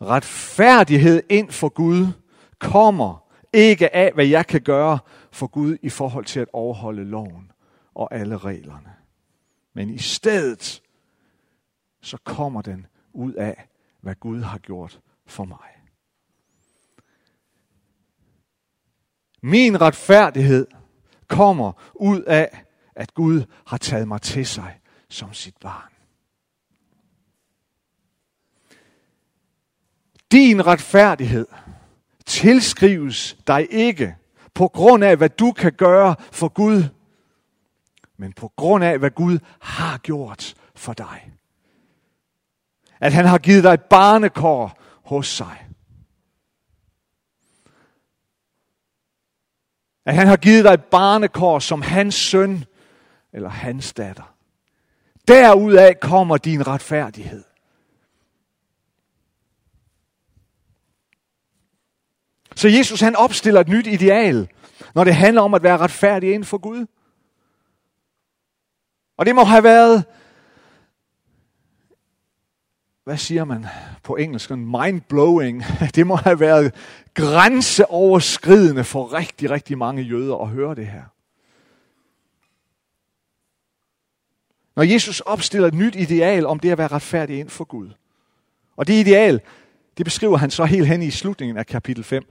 Retfærdighed 0.00 1.22
ind 1.28 1.50
for 1.50 1.68
Gud 1.68 2.06
kommer 2.58 3.26
ikke 3.52 3.94
af, 3.94 4.12
hvad 4.14 4.26
jeg 4.26 4.46
kan 4.46 4.62
gøre 4.62 4.98
for 5.32 5.46
Gud 5.46 5.76
i 5.82 5.88
forhold 5.88 6.24
til 6.24 6.40
at 6.40 6.48
overholde 6.52 7.04
loven 7.04 7.52
og 7.94 8.14
alle 8.14 8.38
reglerne. 8.38 8.94
Men 9.72 9.90
i 9.90 9.98
stedet, 9.98 10.82
så 12.00 12.18
kommer 12.24 12.62
den 12.62 12.86
ud 13.12 13.32
af, 13.32 13.68
hvad 14.00 14.14
Gud 14.14 14.40
har 14.40 14.58
gjort 14.58 15.00
for 15.26 15.44
mig. 15.44 15.75
Min 19.46 19.80
retfærdighed 19.80 20.66
kommer 21.28 21.72
ud 21.94 22.22
af, 22.22 22.64
at 22.96 23.14
Gud 23.14 23.42
har 23.66 23.76
taget 23.76 24.08
mig 24.08 24.22
til 24.22 24.46
sig 24.46 24.80
som 25.08 25.32
sit 25.32 25.54
barn. 25.60 25.92
Din 30.32 30.66
retfærdighed 30.66 31.46
tilskrives 32.24 33.36
dig 33.46 33.66
ikke 33.70 34.16
på 34.54 34.68
grund 34.68 35.04
af, 35.04 35.16
hvad 35.16 35.28
du 35.28 35.52
kan 35.52 35.72
gøre 35.72 36.16
for 36.32 36.48
Gud, 36.48 36.82
men 38.16 38.32
på 38.32 38.52
grund 38.56 38.84
af, 38.84 38.98
hvad 38.98 39.10
Gud 39.10 39.38
har 39.60 39.98
gjort 39.98 40.54
for 40.74 40.92
dig. 40.92 41.32
At 43.00 43.12
han 43.12 43.24
har 43.26 43.38
givet 43.38 43.64
dig 43.64 43.74
et 43.74 43.84
barnekår 43.84 44.78
hos 45.04 45.28
sig. 45.28 45.65
At 50.06 50.14
han 50.14 50.26
har 50.26 50.36
givet 50.36 50.64
dig 50.64 50.72
et 50.72 50.84
barnekår 50.84 51.58
som 51.58 51.82
hans 51.82 52.14
søn 52.14 52.64
eller 53.32 53.48
hans 53.48 53.92
datter. 53.92 54.34
Derudaf 55.28 55.94
kommer 56.00 56.36
din 56.36 56.66
retfærdighed. 56.66 57.44
Så 62.56 62.68
Jesus 62.68 63.00
han 63.00 63.16
opstiller 63.16 63.60
et 63.60 63.68
nyt 63.68 63.86
ideal, 63.86 64.48
når 64.94 65.04
det 65.04 65.14
handler 65.14 65.42
om 65.42 65.54
at 65.54 65.62
være 65.62 65.78
retfærdig 65.78 66.28
inden 66.28 66.44
for 66.44 66.58
Gud. 66.58 66.86
Og 69.16 69.26
det 69.26 69.34
må 69.34 69.44
have 69.44 69.64
været, 69.64 70.04
hvad 73.06 73.16
siger 73.16 73.44
man 73.44 73.66
på 74.02 74.16
engelsk, 74.16 74.50
mind-blowing. 74.50 75.64
Det 75.94 76.06
må 76.06 76.16
have 76.16 76.40
været 76.40 76.74
grænseoverskridende 77.14 78.84
for 78.84 79.12
rigtig, 79.12 79.50
rigtig 79.50 79.78
mange 79.78 80.02
jøder 80.02 80.36
at 80.36 80.48
høre 80.48 80.74
det 80.74 80.86
her. 80.86 81.02
Når 84.76 84.82
Jesus 84.82 85.20
opstiller 85.20 85.68
et 85.68 85.74
nyt 85.74 85.94
ideal 85.94 86.46
om 86.46 86.58
det 86.58 86.70
at 86.70 86.78
være 86.78 86.88
retfærdig 86.88 87.38
ind 87.38 87.48
for 87.48 87.64
Gud. 87.64 87.90
Og 88.76 88.86
det 88.86 88.94
ideal, 88.94 89.40
det 89.96 90.04
beskriver 90.04 90.36
han 90.36 90.50
så 90.50 90.64
helt 90.64 90.86
hen 90.86 91.02
i 91.02 91.10
slutningen 91.10 91.56
af 91.56 91.66
kapitel 91.66 92.04
5. 92.04 92.22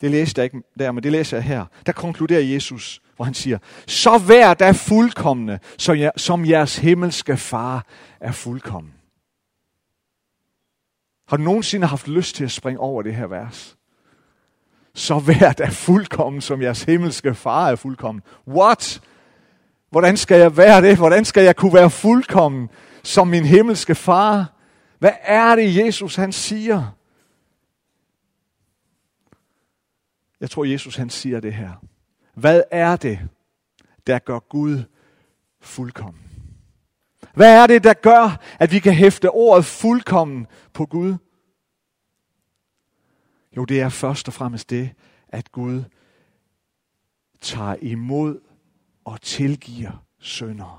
Det 0.00 0.10
læste 0.10 0.38
jeg 0.38 0.44
ikke 0.44 0.62
der, 0.78 0.92
men 0.92 1.02
det 1.02 1.12
læser 1.12 1.36
jeg 1.36 1.44
her. 1.44 1.64
Der 1.86 1.92
konkluderer 1.92 2.42
Jesus, 2.42 3.02
hvor 3.16 3.24
han 3.24 3.34
siger, 3.34 3.58
så 3.86 4.18
vær 4.18 4.54
da 4.54 4.70
fuldkommende, 4.70 5.58
som 6.16 6.46
jeres 6.46 6.76
himmelske 6.76 7.36
far 7.36 7.86
er 8.20 8.32
fuldkommen. 8.32 8.95
Har 11.28 11.36
du 11.36 11.42
nogensinde 11.42 11.86
haft 11.86 12.08
lyst 12.08 12.36
til 12.36 12.44
at 12.44 12.50
springe 12.50 12.80
over 12.80 13.02
det 13.02 13.14
her 13.14 13.26
vers? 13.26 13.76
Så 14.94 15.18
vær 15.18 15.52
da 15.52 15.68
fuldkommen, 15.68 16.40
som 16.40 16.62
jeres 16.62 16.82
himmelske 16.82 17.34
far 17.34 17.70
er 17.70 17.76
fuldkommen. 17.76 18.22
What? 18.48 19.02
Hvordan 19.90 20.16
skal 20.16 20.40
jeg 20.40 20.56
være 20.56 20.82
det? 20.82 20.96
Hvordan 20.96 21.24
skal 21.24 21.44
jeg 21.44 21.56
kunne 21.56 21.74
være 21.74 21.90
fuldkommen 21.90 22.68
som 23.02 23.28
min 23.28 23.44
himmelske 23.44 23.94
far? 23.94 24.52
Hvad 24.98 25.12
er 25.22 25.56
det, 25.56 25.76
Jesus 25.76 26.16
han 26.16 26.32
siger? 26.32 26.96
Jeg 30.40 30.50
tror, 30.50 30.64
Jesus 30.64 30.96
han 30.96 31.10
siger 31.10 31.40
det 31.40 31.54
her. 31.54 31.72
Hvad 32.34 32.62
er 32.70 32.96
det, 32.96 33.18
der 34.06 34.18
gør 34.18 34.38
Gud 34.38 34.82
fuldkommen? 35.60 36.25
Hvad 37.36 37.62
er 37.62 37.66
det, 37.66 37.84
der 37.84 37.94
gør, 37.94 38.40
at 38.58 38.72
vi 38.72 38.78
kan 38.78 38.92
hæfte 38.94 39.30
ordet 39.30 39.64
fuldkommen 39.64 40.46
på 40.72 40.86
Gud? 40.86 41.14
Jo, 43.56 43.64
det 43.64 43.80
er 43.80 43.88
først 43.88 44.28
og 44.28 44.34
fremmest 44.34 44.70
det, 44.70 44.90
at 45.28 45.52
Gud 45.52 45.84
tager 47.40 47.74
imod 47.74 48.40
og 49.04 49.20
tilgiver 49.20 50.04
syndere. 50.18 50.78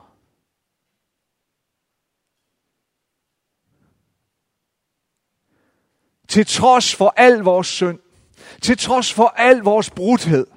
Til 6.28 6.46
trods 6.46 6.96
for 6.96 7.14
al 7.18 7.38
vores 7.40 7.68
synd, 7.68 8.00
til 8.62 8.78
trods 8.78 9.14
for 9.14 9.28
al 9.28 9.58
vores 9.58 9.90
brudhed, 9.90 10.48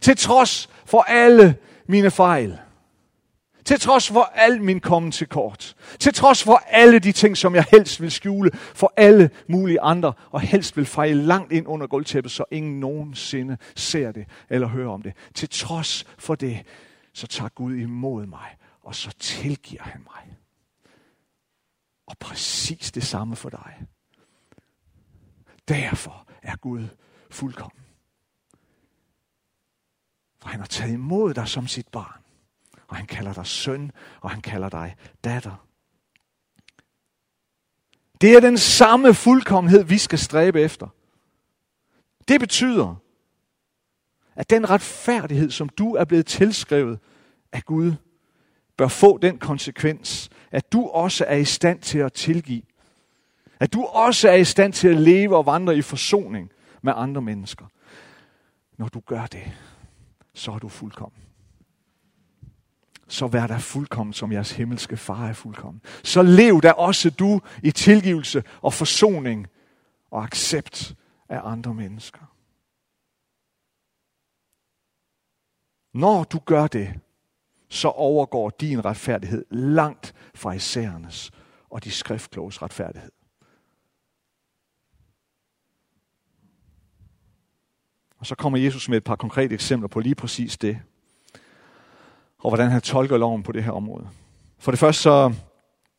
til 0.00 0.16
trods 0.16 0.68
for 0.86 1.02
alle 1.02 1.58
mine 1.88 2.10
fejl, 2.10 2.58
til 3.68 3.80
trods 3.80 4.08
for 4.08 4.22
al 4.34 4.62
min 4.62 4.80
kommen 4.80 5.12
til 5.12 5.28
kort. 5.28 5.76
Til 5.98 6.14
trods 6.14 6.42
for 6.42 6.62
alle 6.66 6.98
de 6.98 7.12
ting, 7.12 7.36
som 7.36 7.54
jeg 7.54 7.64
helst 7.70 8.00
vil 8.00 8.10
skjule 8.10 8.50
for 8.54 8.92
alle 8.96 9.30
mulige 9.48 9.80
andre, 9.80 10.12
og 10.30 10.40
helst 10.40 10.76
vil 10.76 10.86
fejle 10.86 11.22
langt 11.22 11.52
ind 11.52 11.68
under 11.68 11.86
gulvtæppet, 11.86 12.32
så 12.32 12.44
ingen 12.50 12.80
nogensinde 12.80 13.56
ser 13.76 14.12
det 14.12 14.26
eller 14.50 14.68
hører 14.68 14.90
om 14.90 15.02
det. 15.02 15.12
Til 15.34 15.48
trods 15.48 16.06
for 16.18 16.34
det, 16.34 16.66
så 17.12 17.26
tager 17.26 17.48
Gud 17.48 17.74
imod 17.74 18.26
mig, 18.26 18.56
og 18.82 18.94
så 18.94 19.14
tilgiver 19.18 19.82
han 19.82 20.00
mig. 20.00 20.36
Og 22.06 22.18
præcis 22.18 22.92
det 22.92 23.04
samme 23.04 23.36
for 23.36 23.48
dig. 23.48 23.82
Derfor 25.68 26.26
er 26.42 26.56
Gud 26.56 26.84
fuldkommen. 27.30 27.87
For 30.42 30.48
han 30.48 30.60
har 30.60 30.66
taget 30.66 30.92
imod 30.92 31.34
dig 31.34 31.48
som 31.48 31.66
sit 31.66 31.88
barn 31.88 32.18
og 32.88 32.96
han 32.96 33.06
kalder 33.06 33.32
dig 33.32 33.46
søn, 33.46 33.92
og 34.20 34.30
han 34.30 34.40
kalder 34.40 34.68
dig 34.68 34.96
datter. 35.24 35.66
Det 38.20 38.36
er 38.36 38.40
den 38.40 38.58
samme 38.58 39.14
fuldkommenhed, 39.14 39.84
vi 39.84 39.98
skal 39.98 40.18
stræbe 40.18 40.60
efter. 40.60 40.88
Det 42.28 42.40
betyder, 42.40 42.94
at 44.36 44.50
den 44.50 44.70
retfærdighed, 44.70 45.50
som 45.50 45.68
du 45.68 45.94
er 45.94 46.04
blevet 46.04 46.26
tilskrevet 46.26 46.98
af 47.52 47.64
Gud, 47.64 47.92
bør 48.76 48.88
få 48.88 49.18
den 49.18 49.38
konsekvens, 49.38 50.30
at 50.50 50.72
du 50.72 50.88
også 50.88 51.24
er 51.28 51.36
i 51.36 51.44
stand 51.44 51.80
til 51.80 51.98
at 51.98 52.12
tilgive. 52.12 52.62
At 53.60 53.72
du 53.72 53.84
også 53.84 54.28
er 54.28 54.34
i 54.34 54.44
stand 54.44 54.72
til 54.72 54.88
at 54.88 54.96
leve 54.96 55.36
og 55.36 55.46
vandre 55.46 55.76
i 55.76 55.82
forsoning 55.82 56.50
med 56.82 56.92
andre 56.96 57.22
mennesker. 57.22 57.66
Når 58.76 58.88
du 58.88 59.00
gør 59.00 59.26
det, 59.26 59.52
så 60.38 60.52
er 60.52 60.58
du 60.58 60.68
fuldkommen 60.68 61.28
så 63.08 63.26
vær 63.26 63.46
der 63.46 63.58
fuldkommen, 63.58 64.12
som 64.12 64.32
jeres 64.32 64.52
himmelske 64.52 64.96
far 64.96 65.28
er 65.28 65.32
fuldkommen. 65.32 65.82
Så 66.04 66.22
lev 66.22 66.60
der 66.62 66.72
også 66.72 67.10
du 67.10 67.40
i 67.62 67.70
tilgivelse 67.70 68.42
og 68.62 68.74
forsoning 68.74 69.46
og 70.10 70.24
accept 70.24 70.94
af 71.28 71.40
andre 71.44 71.74
mennesker. 71.74 72.34
Når 75.94 76.24
du 76.24 76.38
gør 76.38 76.66
det, 76.66 77.00
så 77.68 77.88
overgår 77.88 78.50
din 78.50 78.84
retfærdighed 78.84 79.44
langt 79.50 80.14
fra 80.34 80.52
isærernes 80.52 81.30
og 81.70 81.84
de 81.84 81.90
skriftkloges 81.90 82.62
retfærdighed. 82.62 83.10
Og 88.18 88.26
så 88.26 88.34
kommer 88.34 88.58
Jesus 88.58 88.88
med 88.88 88.96
et 88.96 89.04
par 89.04 89.16
konkrete 89.16 89.54
eksempler 89.54 89.88
på 89.88 90.00
lige 90.00 90.14
præcis 90.14 90.56
det 90.58 90.78
og 92.38 92.50
hvordan 92.50 92.70
han 92.70 92.80
tolker 92.80 93.16
loven 93.16 93.42
på 93.42 93.52
det 93.52 93.64
her 93.64 93.70
område. 93.70 94.08
For 94.58 94.72
det 94.72 94.78
første 94.78 95.02
så, 95.02 95.34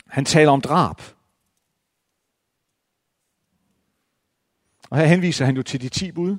han 0.08 0.26
taler 0.26 0.52
om 0.52 0.62
drab. 0.62 1.02
Og 4.90 4.98
her 4.98 5.06
henviser 5.06 5.46
han 5.46 5.56
jo 5.56 5.64
til 5.64 5.82
de 5.82 5.90
ti 5.90 6.12
bud. 6.12 6.38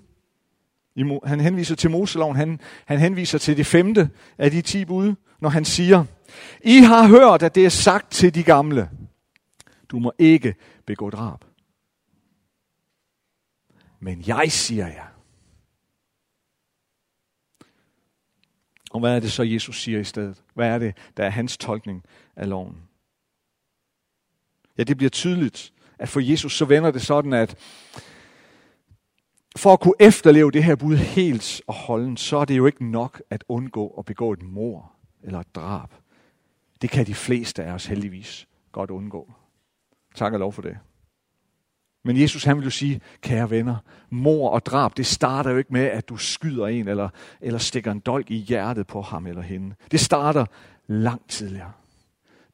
Han 1.24 1.40
henviser 1.40 1.76
til 1.76 1.90
Moseloven. 1.90 2.36
Han, 2.36 2.60
han 2.86 2.98
henviser 2.98 3.38
til 3.38 3.56
det 3.56 3.66
femte 3.66 4.10
af 4.38 4.50
de 4.50 4.62
ti 4.62 4.84
bud, 4.84 5.14
når 5.40 5.48
han 5.48 5.64
siger, 5.64 6.04
I 6.64 6.78
har 6.78 7.08
hørt, 7.08 7.42
at 7.42 7.54
det 7.54 7.64
er 7.64 7.70
sagt 7.70 8.10
til 8.10 8.34
de 8.34 8.42
gamle, 8.42 8.90
du 9.88 9.98
må 9.98 10.12
ikke 10.18 10.54
begå 10.86 11.10
drab. 11.10 11.44
Men 14.00 14.22
jeg 14.26 14.52
siger 14.52 14.86
jer, 14.86 15.06
Og 18.90 19.00
hvad 19.00 19.16
er 19.16 19.20
det 19.20 19.32
så, 19.32 19.42
Jesus 19.42 19.82
siger 19.82 20.00
i 20.00 20.04
stedet? 20.04 20.42
Hvad 20.54 20.68
er 20.68 20.78
det, 20.78 20.96
der 21.16 21.24
er 21.24 21.30
hans 21.30 21.56
tolkning 21.56 22.04
af 22.36 22.48
loven? 22.48 22.76
Ja, 24.78 24.82
det 24.82 24.96
bliver 24.96 25.10
tydeligt, 25.10 25.72
at 25.98 26.08
for 26.08 26.20
Jesus 26.20 26.56
så 26.56 26.64
vender 26.64 26.90
det 26.90 27.02
sådan, 27.02 27.32
at 27.32 27.56
for 29.56 29.72
at 29.72 29.80
kunne 29.80 29.94
efterleve 30.00 30.50
det 30.50 30.64
her 30.64 30.76
bud 30.76 30.96
helt 30.96 31.62
og 31.66 31.74
holden, 31.74 32.16
så 32.16 32.36
er 32.36 32.44
det 32.44 32.56
jo 32.56 32.66
ikke 32.66 32.90
nok 32.90 33.22
at 33.30 33.44
undgå 33.48 33.88
at 33.98 34.04
begå 34.04 34.32
et 34.32 34.42
mor 34.42 34.92
eller 35.22 35.40
et 35.40 35.54
drab. 35.54 35.94
Det 36.82 36.90
kan 36.90 37.06
de 37.06 37.14
fleste 37.14 37.64
af 37.64 37.72
os 37.72 37.86
heldigvis 37.86 38.48
godt 38.72 38.90
undgå. 38.90 39.32
Tak 40.14 40.32
og 40.32 40.38
lov 40.38 40.52
for 40.52 40.62
det. 40.62 40.78
Men 42.02 42.20
Jesus 42.20 42.44
han 42.44 42.56
vil 42.56 42.64
jo 42.64 42.70
sige, 42.70 43.00
kære 43.20 43.50
venner, 43.50 43.76
mor 44.10 44.50
og 44.50 44.66
drab, 44.66 44.96
det 44.96 45.06
starter 45.06 45.50
jo 45.50 45.56
ikke 45.56 45.72
med, 45.72 45.84
at 45.84 46.08
du 46.08 46.16
skyder 46.16 46.66
en 46.66 46.88
eller, 46.88 47.08
eller 47.40 47.58
stikker 47.58 47.92
en 47.92 48.00
dolk 48.00 48.30
i 48.30 48.36
hjertet 48.36 48.86
på 48.86 49.02
ham 49.02 49.26
eller 49.26 49.42
hende. 49.42 49.74
Det 49.90 50.00
starter 50.00 50.46
langt 50.86 51.30
tidligere. 51.30 51.72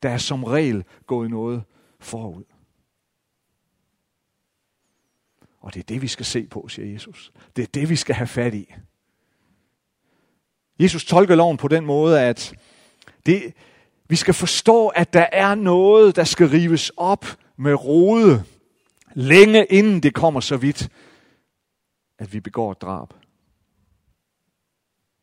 Der 0.03 0.09
er 0.09 0.19
som 0.19 0.45
regel 0.45 0.85
gået 1.07 1.31
noget 1.31 1.63
forud. 2.01 2.45
Og 5.61 5.75
det 5.75 5.81
er 5.81 5.85
det, 5.85 6.03
vi 6.03 6.09
skal 6.09 6.27
se 6.27 6.47
på, 6.47 6.69
siger 6.69 6.93
Jesus. 6.93 7.33
Det 7.57 7.63
er 7.63 7.67
det, 7.75 7.89
vi 7.89 7.97
skal 7.97 8.15
have 8.15 8.27
fat 8.27 8.55
i. 8.55 8.75
Jesus 10.79 11.05
tolker 11.05 11.35
loven 11.35 11.57
på 11.57 11.69
den 11.69 11.87
måde, 11.87 12.21
at 12.21 12.55
det, 13.27 13.55
vi 14.09 14.17
skal 14.17 14.35
forstå, 14.35 14.89
at 14.89 15.13
der 15.13 15.27
er 15.33 15.55
noget, 15.55 16.17
der 16.17 16.25
skal 16.25 16.49
rives 16.49 16.93
op 16.97 17.27
med 17.57 17.75
rode 17.75 18.45
længe 19.17 19.67
inden 19.67 20.03
det 20.03 20.15
kommer 20.15 20.41
så 20.41 20.57
vidt, 20.57 20.89
at 22.19 22.33
vi 22.33 22.41
begår 22.41 22.73
et 22.73 22.81
drab. 22.81 23.09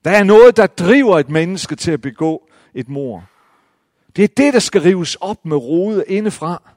Der 0.06 0.12
er 0.12 0.24
noget, 0.24 0.58
der 0.58 0.68
driver 0.68 1.20
et 1.20 1.30
menneske 1.30 1.76
til 1.76 1.92
at 1.92 2.02
begå 2.02 2.50
et 2.74 2.90
mor. 2.90 3.30
Det 4.16 4.24
er 4.24 4.28
det, 4.28 4.54
der 4.54 4.60
skal 4.60 4.82
rives 4.82 5.16
op 5.16 5.46
med 5.46 5.58
rode 5.58 6.06
indefra. 6.08 6.74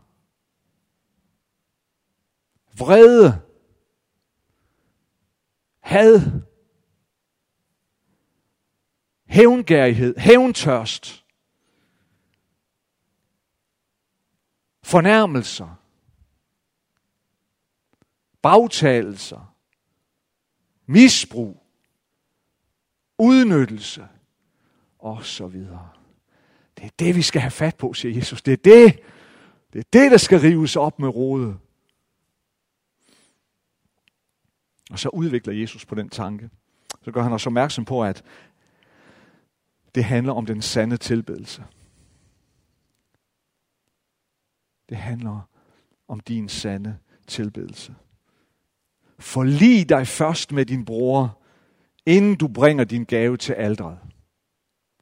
Vrede. 2.78 3.42
Had. 5.80 6.20
Hævngærighed. 9.26 10.14
Hævntørst. 10.18 11.24
Fornærmelser 14.82 15.85
bagtagelser, 18.46 19.54
misbrug, 20.86 21.62
udnyttelse 23.18 24.08
og 24.98 25.24
så 25.24 25.46
videre. 25.46 25.88
Det 26.76 26.84
er 26.84 26.90
det, 26.98 27.16
vi 27.16 27.22
skal 27.22 27.40
have 27.40 27.50
fat 27.50 27.76
på, 27.76 27.94
siger 27.94 28.14
Jesus. 28.14 28.42
Det 28.42 28.52
er 28.52 28.56
det, 28.56 29.00
det, 29.72 29.78
er 29.78 29.88
det 29.92 30.10
der 30.10 30.16
skal 30.16 30.40
rives 30.40 30.76
op 30.76 30.98
med 30.98 31.08
rodet. 31.08 31.58
Og 34.90 34.98
så 34.98 35.08
udvikler 35.08 35.54
Jesus 35.54 35.86
på 35.86 35.94
den 35.94 36.08
tanke. 36.08 36.50
Så 37.02 37.12
gør 37.12 37.22
han 37.22 37.32
os 37.32 37.46
opmærksom 37.46 37.84
på, 37.84 38.04
at 38.04 38.24
det 39.94 40.04
handler 40.04 40.32
om 40.32 40.46
den 40.46 40.62
sande 40.62 40.96
tilbedelse. 40.96 41.64
Det 44.88 44.96
handler 44.96 45.48
om 46.08 46.20
din 46.20 46.48
sande 46.48 46.98
tilbedelse. 47.26 47.94
Forlig 49.18 49.88
dig 49.88 50.06
først 50.06 50.52
med 50.52 50.66
din 50.66 50.84
bror, 50.84 51.38
inden 52.06 52.36
du 52.36 52.48
bringer 52.48 52.84
din 52.84 53.04
gave 53.04 53.36
til 53.36 53.52
aldret, 53.52 53.98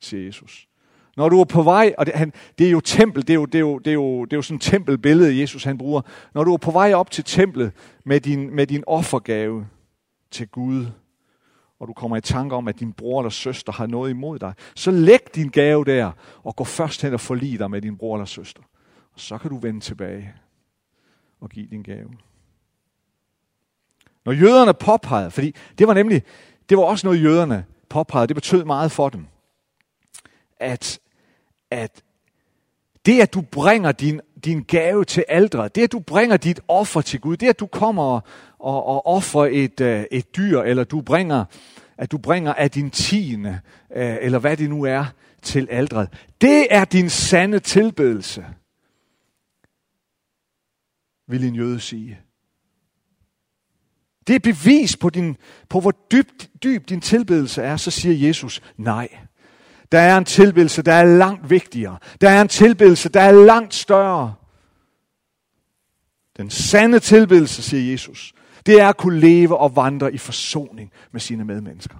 siger 0.00 0.27
Jesus. 0.27 0.68
Når 1.16 1.29
du 1.29 1.40
er 1.40 1.44
på 1.44 1.62
vej, 1.62 1.94
og 1.98 2.07
det, 2.07 2.14
han, 2.14 2.33
det 2.59 2.66
er 2.66 2.70
jo 2.70 2.81
tempel, 2.81 3.22
det 3.22 3.31
er 3.31 3.35
jo, 3.35 3.44
det, 3.44 3.55
er 3.55 3.61
jo, 3.61 3.79
det, 3.79 3.90
er 3.90 3.94
jo, 3.94 4.24
det 4.24 4.33
er 4.33 4.37
jo 4.37 4.42
sådan 4.42 4.57
et 4.57 4.62
tempelbillede, 4.62 5.40
Jesus 5.40 5.64
han 5.64 5.79
bruger. 5.79 6.03
Når 6.35 6.44
du 6.44 6.53
er 6.53 6.57
på 6.57 6.70
vej 6.70 6.92
op 6.94 7.11
til 7.11 7.24
templet 7.24 7.72
med 8.05 8.20
din, 8.20 8.55
med 8.55 8.66
din 8.66 8.85
offergave 8.87 9.66
til 10.31 10.48
Gud, 10.48 10.87
og 11.81 11.88
du 11.88 11.92
kommer 11.92 12.16
i 12.16 12.20
tanke 12.20 12.55
om, 12.55 12.68
at 12.68 12.81
din 12.81 12.92
bror 12.92 13.20
eller 13.20 13.31
søster 13.31 13.72
har 13.72 13.87
noget 13.87 14.11
imod 14.11 14.38
dig, 14.38 14.55
så 14.74 14.90
læg 14.90 15.20
din 15.35 15.48
gave 15.48 15.85
der, 15.85 16.12
og 16.42 16.57
gå 16.57 16.64
først 16.64 17.03
hen 17.03 17.14
og 17.14 17.20
forlig 17.20 17.59
dig 17.59 17.70
med 17.70 17.83
din 17.83 17.96
bror 17.96 18.16
eller 18.16 18.27
søster. 18.27 18.62
Og 19.12 19.20
så 19.20 19.38
kan 19.38 19.50
du 19.50 19.59
vende 19.59 19.81
tilbage 19.81 20.35
og 21.40 21.50
give 21.50 21.66
din 21.66 21.83
gave. 21.83 22.11
Når 24.25 24.33
jøderne 24.33 24.75
påpegede, 24.75 25.31
fordi 25.31 25.55
det 25.79 25.89
var 25.89 25.95
nemlig, 25.95 26.23
det 26.69 26.79
var 26.79 26.85
også 26.85 27.07
noget 27.07 27.23
jøderne 27.23 27.65
påpegede, 27.89 28.27
det 28.27 28.37
betød 28.37 28.65
meget 28.65 28.93
for 28.93 29.09
dem, 29.09 29.27
at, 30.61 31.01
at 31.71 32.03
det, 33.07 33.21
at 33.21 33.35
du 33.35 33.41
bringer 33.41 33.93
din, 33.93 34.21
din 34.45 34.63
gave 34.63 35.05
til 35.05 35.25
aldre, 35.29 35.69
det, 35.69 35.83
at 35.83 35.93
du 35.93 35.99
bringer 35.99 36.37
dit 36.37 36.61
offer 36.69 37.01
til 37.01 37.21
Gud, 37.21 37.37
det, 37.37 37.49
at 37.49 37.61
du 37.61 37.67
kommer 37.67 38.03
og, 38.03 38.23
og, 38.59 38.87
og 38.87 39.07
offrer 39.07 39.49
et, 39.53 39.81
øh, 39.81 40.05
et 40.11 40.37
dyr, 40.37 40.61
eller 40.61 40.85
du 40.85 41.01
bringer, 41.01 41.45
at 41.99 42.13
du 42.13 42.19
bringer 42.19 42.55
af 42.55 42.71
din 42.71 42.91
tiende, 42.91 43.61
øh, 43.97 44.17
eller 44.21 44.39
hvad 44.39 44.57
det 44.57 44.71
nu 44.71 44.83
er, 44.83 45.05
til 45.43 45.69
aldret, 45.71 46.09
det 46.41 46.67
er 46.71 46.85
din 46.85 47.11
sande 47.11 47.59
tilbedelse, 47.59 48.47
vil 51.29 51.45
en 51.45 51.55
jøde 51.55 51.81
sige. 51.81 52.24
Det 54.27 54.37
er 54.37 54.41
bevis 54.41 54.97
på, 54.97 55.11
din, 55.11 55.37
på 55.69 55.81
hvor 55.81 55.93
dybt, 56.13 56.51
dyb 56.63 56.89
din 56.89 57.01
tilbedelse 57.01 57.63
er, 57.63 57.77
så 57.77 57.91
siger 57.91 58.29
Jesus 58.29 58.63
nej. 58.77 59.09
Der 59.93 59.99
er 60.01 60.19
en 60.19 60.25
tilbedelse, 60.25 60.83
der 60.83 60.93
er 60.93 61.05
langt 61.05 61.51
vigtigere. 61.51 61.99
Der 62.21 62.31
er 62.31 62.43
en 62.43 62.49
tilbedelse, 62.49 63.09
der 63.09 63.21
er 63.21 63.33
langt 63.33 63.75
større. 63.75 64.35
Den 66.37 66.51
sande 66.51 66.99
tilbedelse, 66.99 67.63
siger 67.63 67.91
Jesus, 67.93 68.33
det 68.67 68.81
er 68.81 68.89
at 68.89 68.97
kunne 68.97 69.21
leve 69.21 69.59
og 69.59 69.77
vandre 69.77 70.15
i 70.15 70.19
forsoning 70.19 70.93
med 71.13 71.21
sine 71.21 71.45
medmennesker. 71.45 71.99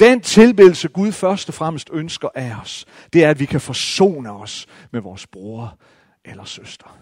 Den 0.00 0.20
tilbedelse, 0.20 0.88
Gud 0.88 1.12
først 1.12 1.48
og 1.48 1.54
fremmest 1.54 1.90
ønsker 1.92 2.28
af 2.34 2.56
os, 2.62 2.86
det 3.12 3.24
er, 3.24 3.30
at 3.30 3.40
vi 3.40 3.44
kan 3.44 3.60
forsone 3.60 4.32
os 4.32 4.66
med 4.92 5.00
vores 5.00 5.26
bror 5.26 5.78
eller 6.24 6.44
søster. 6.44 6.98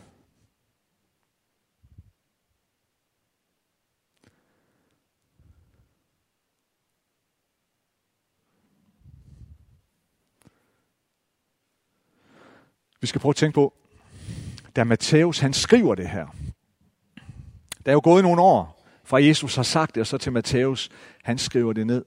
Vi 13.01 13.07
skal 13.07 13.21
prøve 13.21 13.31
at 13.31 13.37
tænke 13.37 13.55
på, 13.55 13.75
da 14.77 14.85
Matthæus 14.85 15.39
han 15.39 15.53
skriver 15.53 15.95
det 15.95 16.09
her. 16.09 16.27
Der 17.87 17.91
er 17.91 17.93
jo 17.93 18.01
gået 18.05 18.23
nogle 18.23 18.43
år, 18.43 18.85
fra 19.05 19.23
Jesus 19.23 19.55
har 19.55 19.63
sagt 19.63 19.95
det, 19.95 20.01
og 20.01 20.07
så 20.07 20.19
til 20.19 20.33
Matthæus, 20.33 20.91
han 21.23 21.39
skriver 21.39 21.73
det 21.73 21.87
ned. 21.87 22.05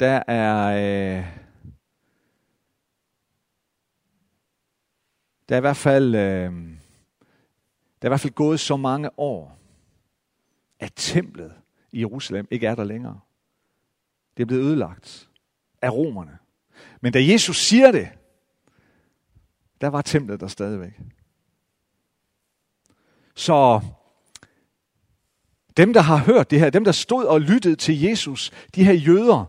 Der 0.00 0.22
er, 0.26 0.66
øh, 1.18 1.39
der 5.50 5.56
er 5.56 5.60
i 5.60 5.60
hvert 5.60 5.76
fald, 5.76 6.14
øh, 6.14 6.52
der 8.02 8.02
er 8.02 8.06
i 8.06 8.08
hvert 8.08 8.20
fald 8.20 8.34
gået 8.34 8.60
så 8.60 8.76
mange 8.76 9.18
år, 9.18 9.58
at 10.80 10.92
templet 10.96 11.52
i 11.92 12.00
Jerusalem 12.00 12.48
ikke 12.50 12.66
er 12.66 12.74
der 12.74 12.84
længere. 12.84 13.20
Det 14.36 14.42
er 14.42 14.46
blevet 14.46 14.62
ødelagt 14.62 15.28
af 15.82 15.90
romerne. 15.90 16.38
Men 17.00 17.12
da 17.12 17.24
Jesus 17.24 17.56
siger 17.56 17.92
det, 17.92 18.08
der 19.80 19.88
var 19.88 20.02
templet 20.02 20.40
der 20.40 20.46
stadigvæk. 20.46 21.00
Så 23.34 23.80
dem, 25.76 25.92
der 25.92 26.00
har 26.00 26.16
hørt 26.16 26.50
det 26.50 26.60
her, 26.60 26.70
dem, 26.70 26.84
der 26.84 26.92
stod 26.92 27.24
og 27.24 27.40
lyttede 27.40 27.76
til 27.76 28.00
Jesus, 28.00 28.50
de 28.74 28.84
her 28.84 28.92
jøder, 28.92 29.44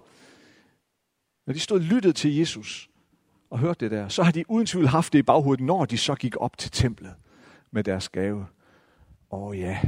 når 1.46 1.54
de 1.54 1.60
stod 1.60 1.80
og 1.80 1.86
lyttede 1.86 2.14
til 2.14 2.36
Jesus 2.36 2.91
og 3.52 3.60
hørte 3.60 3.80
det 3.80 3.92
der, 3.92 4.08
så 4.08 4.24
har 4.24 4.32
de 4.32 4.50
uden 4.50 4.66
tvivl 4.66 4.88
haft 4.88 5.14
det 5.14 5.20
i 5.20 5.24
baghovedet, 5.24 5.66
når 5.66 5.86
de 5.86 5.98
så 5.98 6.16
gik 6.16 6.36
op 6.38 6.58
til 6.58 6.72
templet 6.72 7.14
med 7.72 7.84
deres 7.84 8.10
gave. 8.10 8.46
Åh 9.32 9.60
ja, 9.60 9.82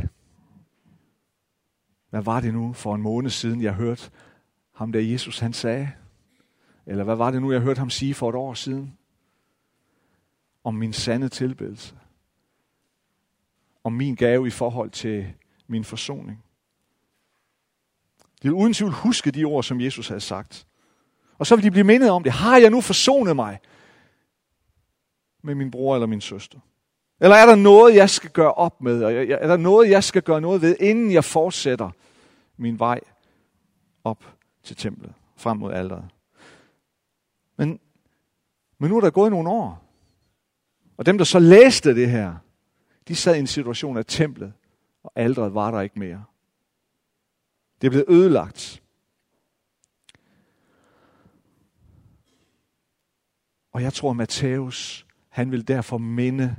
hvad 2.10 2.22
var 2.22 2.42
det 2.42 2.54
nu 2.54 2.74
for 2.74 2.96
en 2.96 3.02
måned 3.02 3.30
siden, 3.30 3.62
jeg 3.62 3.74
hørte 3.74 4.12
ham 4.76 4.92
der 4.92 5.00
Jesus, 5.00 5.40
han 5.40 5.54
sagde? 5.54 5.92
Eller 6.86 7.04
hvad 7.04 7.16
var 7.16 7.32
det 7.32 7.42
nu, 7.42 7.52
jeg 7.52 7.62
hørte 7.62 7.80
ham 7.80 7.90
sige 7.90 8.14
for 8.14 8.30
et 8.30 8.36
år 8.36 8.54
siden? 8.54 8.98
om 10.64 10.76
min 10.76 10.94
sande 10.94 11.30
tilbedelse. 11.30 11.96
Om 13.84 13.94
min 13.94 14.16
gave 14.16 14.48
i 14.48 14.50
forhold 14.50 14.90
til 14.90 15.34
min 15.68 15.84
forsoning. 15.84 16.44
De 18.42 18.48
vil 18.48 18.54
uden 18.54 18.74
tvivl 18.74 18.92
huske 18.92 19.32
de 19.32 19.44
ord, 19.44 19.64
som 19.64 19.82
Jesus 19.82 20.08
havde 20.08 20.22
sagt. 20.22 20.68
Og 21.38 21.48
så 21.48 21.56
vil 21.56 21.64
de 21.64 21.72
blive 21.72 21.84
mindet 21.84 22.10
om 22.10 22.24
det. 22.24 22.32
Har 22.32 22.58
jeg 22.58 22.70
nu 22.70 22.82
forsonet 22.82 23.36
mig 23.36 23.60
med 25.44 25.56
min 25.56 25.72
bror 25.72 25.96
eller 25.96 26.08
min 26.08 26.22
søster? 26.22 26.60
Eller 27.22 27.36
er 27.36 27.46
der 27.46 27.56
noget, 27.56 27.96
jeg 27.96 28.10
skal 28.10 28.30
gøre 28.30 28.54
op 28.54 28.82
med? 28.82 29.02
Er 29.32 29.48
der 29.48 29.58
noget, 29.58 29.90
jeg 29.90 30.04
skal 30.04 30.22
gøre 30.22 30.42
noget 30.42 30.62
ved, 30.62 30.76
inden 30.80 31.12
jeg 31.12 31.24
fortsætter 31.24 31.90
min 32.58 32.80
vej 32.80 33.00
op 34.04 34.24
til 34.64 34.76
templet, 34.76 35.14
frem 35.36 35.58
mod 35.58 35.74
alderet? 35.74 36.06
Men, 37.58 37.80
men 38.78 38.90
nu 38.90 38.98
er 38.98 39.02
der 39.02 39.10
gået 39.10 39.32
nogle 39.32 39.50
år. 39.50 39.84
Og 40.98 41.06
dem, 41.06 41.18
der 41.18 41.26
så 41.26 41.40
læste 41.40 41.96
det 41.96 42.10
her, 42.10 42.36
de 43.08 43.16
sad 43.16 43.36
i 43.36 43.40
en 43.40 43.48
situation 43.48 43.98
af 43.98 44.06
templet, 44.06 44.54
og 45.04 45.12
alderet 45.16 45.54
var 45.54 45.72
der 45.72 45.82
ikke 45.82 46.00
mere. 46.00 46.24
Det 47.82 47.92
blev 47.92 48.06
ødelagt. 48.08 48.83
Og 53.74 53.82
jeg 53.82 53.94
tror, 53.94 54.10
at 54.10 54.16
Matthæus, 54.16 55.06
han 55.30 55.52
vil 55.52 55.68
derfor 55.68 55.98
minde 55.98 56.56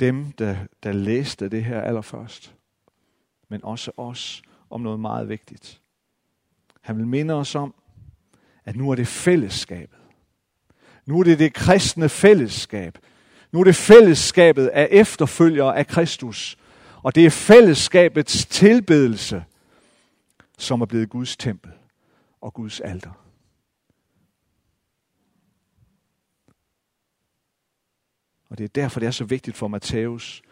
dem, 0.00 0.32
der, 0.32 0.56
der 0.82 0.92
læste 0.92 1.48
det 1.48 1.64
her 1.64 1.80
allerførst, 1.80 2.54
men 3.48 3.64
også 3.64 3.90
os 3.96 4.42
om 4.70 4.80
noget 4.80 5.00
meget 5.00 5.28
vigtigt. 5.28 5.80
Han 6.80 6.96
vil 6.98 7.06
minde 7.06 7.34
os 7.34 7.54
om, 7.54 7.74
at 8.64 8.76
nu 8.76 8.90
er 8.90 8.94
det 8.94 9.06
fællesskabet, 9.06 9.98
nu 11.06 11.20
er 11.20 11.24
det 11.24 11.38
det 11.38 11.54
kristne 11.54 12.08
fællesskab. 12.08 12.98
Nu 13.52 13.60
er 13.60 13.64
det 13.64 13.76
fællesskabet 13.76 14.66
af 14.66 14.88
efterfølgere 14.90 15.76
af 15.76 15.86
Kristus. 15.86 16.58
Og 17.02 17.14
det 17.14 17.26
er 17.26 17.30
fællesskabets 17.30 18.46
tilbedelse, 18.46 19.44
som 20.58 20.80
er 20.80 20.86
blevet 20.86 21.10
Guds 21.10 21.36
tempel 21.36 21.72
og 22.40 22.54
Guds 22.54 22.80
alter. 22.80 23.21
Og 28.52 28.58
det 28.58 28.64
er 28.64 28.68
derfor, 28.68 29.00
det 29.00 29.06
er 29.06 29.10
så 29.10 29.24
vigtigt 29.24 29.56
for 29.56 29.68
Matthæus, 29.68 30.42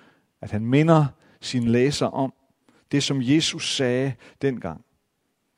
at 0.41 0.51
han 0.51 0.67
minder 0.67 1.07
sine 1.41 1.71
læser 1.71 2.07
om 2.07 2.33
det, 2.93 3.03
som 3.03 3.19
Jesus 3.23 3.77
sagde 3.77 4.15
dengang. 4.43 4.85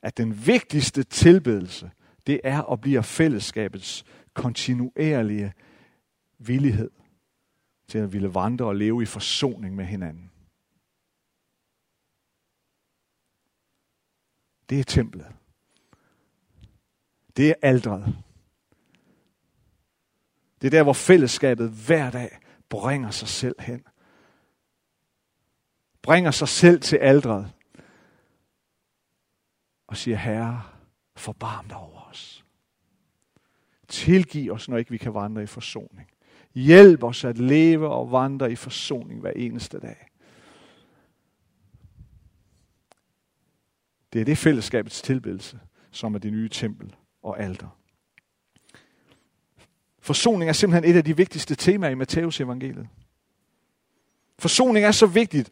At 0.02 0.16
den 0.16 0.46
vigtigste 0.46 1.02
tilbedelse, 1.02 1.90
det 2.26 2.40
er 2.44 2.60
og 2.60 2.80
bliver 2.80 3.02
fællesskabets 3.02 4.04
kontinuerlige 4.34 5.52
villighed 6.38 6.90
til 7.88 7.98
at 7.98 8.12
ville 8.12 8.34
vandre 8.34 8.64
og 8.64 8.76
leve 8.76 9.02
i 9.02 9.06
forsoning 9.06 9.76
med 9.76 9.84
hinanden. 9.84 10.30
Det 14.70 14.80
er 14.80 14.84
templet. 14.84 15.26
Det 17.36 17.48
er 17.48 17.54
aldret. 17.62 18.16
Det 20.62 20.66
er 20.66 20.70
der, 20.70 20.82
hvor 20.82 20.92
fællesskabet 20.92 21.70
hver 21.70 22.10
dag 22.10 22.38
bringer 22.68 23.10
sig 23.10 23.28
selv 23.28 23.54
hen. 23.60 23.84
Bringer 26.02 26.30
sig 26.30 26.48
selv 26.48 26.80
til 26.80 26.96
aldret. 26.96 27.52
Og 29.86 29.96
siger, 29.96 30.16
Herre, 30.16 30.62
forbarm 31.16 31.68
dig 31.68 31.76
over 31.76 32.00
os. 32.10 32.44
Tilgiv 33.88 34.52
os, 34.52 34.68
når 34.68 34.76
ikke 34.76 34.90
vi 34.90 34.98
kan 34.98 35.14
vandre 35.14 35.42
i 35.42 35.46
forsoning. 35.46 36.10
Hjælp 36.54 37.02
os 37.02 37.24
at 37.24 37.38
leve 37.38 37.88
og 37.88 38.12
vandre 38.12 38.52
i 38.52 38.56
forsoning 38.56 39.20
hver 39.20 39.32
eneste 39.36 39.80
dag. 39.80 40.08
Det 44.12 44.20
er 44.20 44.24
det 44.24 44.38
fællesskabets 44.38 45.02
tilbedelse, 45.02 45.60
som 45.90 46.14
er 46.14 46.18
det 46.18 46.32
nye 46.32 46.48
tempel 46.48 46.96
og 47.22 47.40
alter. 47.40 47.81
Forsoning 50.02 50.48
er 50.48 50.52
simpelthen 50.52 50.90
et 50.90 50.96
af 50.96 51.04
de 51.04 51.16
vigtigste 51.16 51.54
temaer 51.54 51.90
i 51.90 51.94
Matteus 51.94 52.40
evangeliet. 52.40 52.88
Forsoning 54.38 54.86
er 54.86 54.90
så 54.90 55.06
vigtigt, 55.06 55.50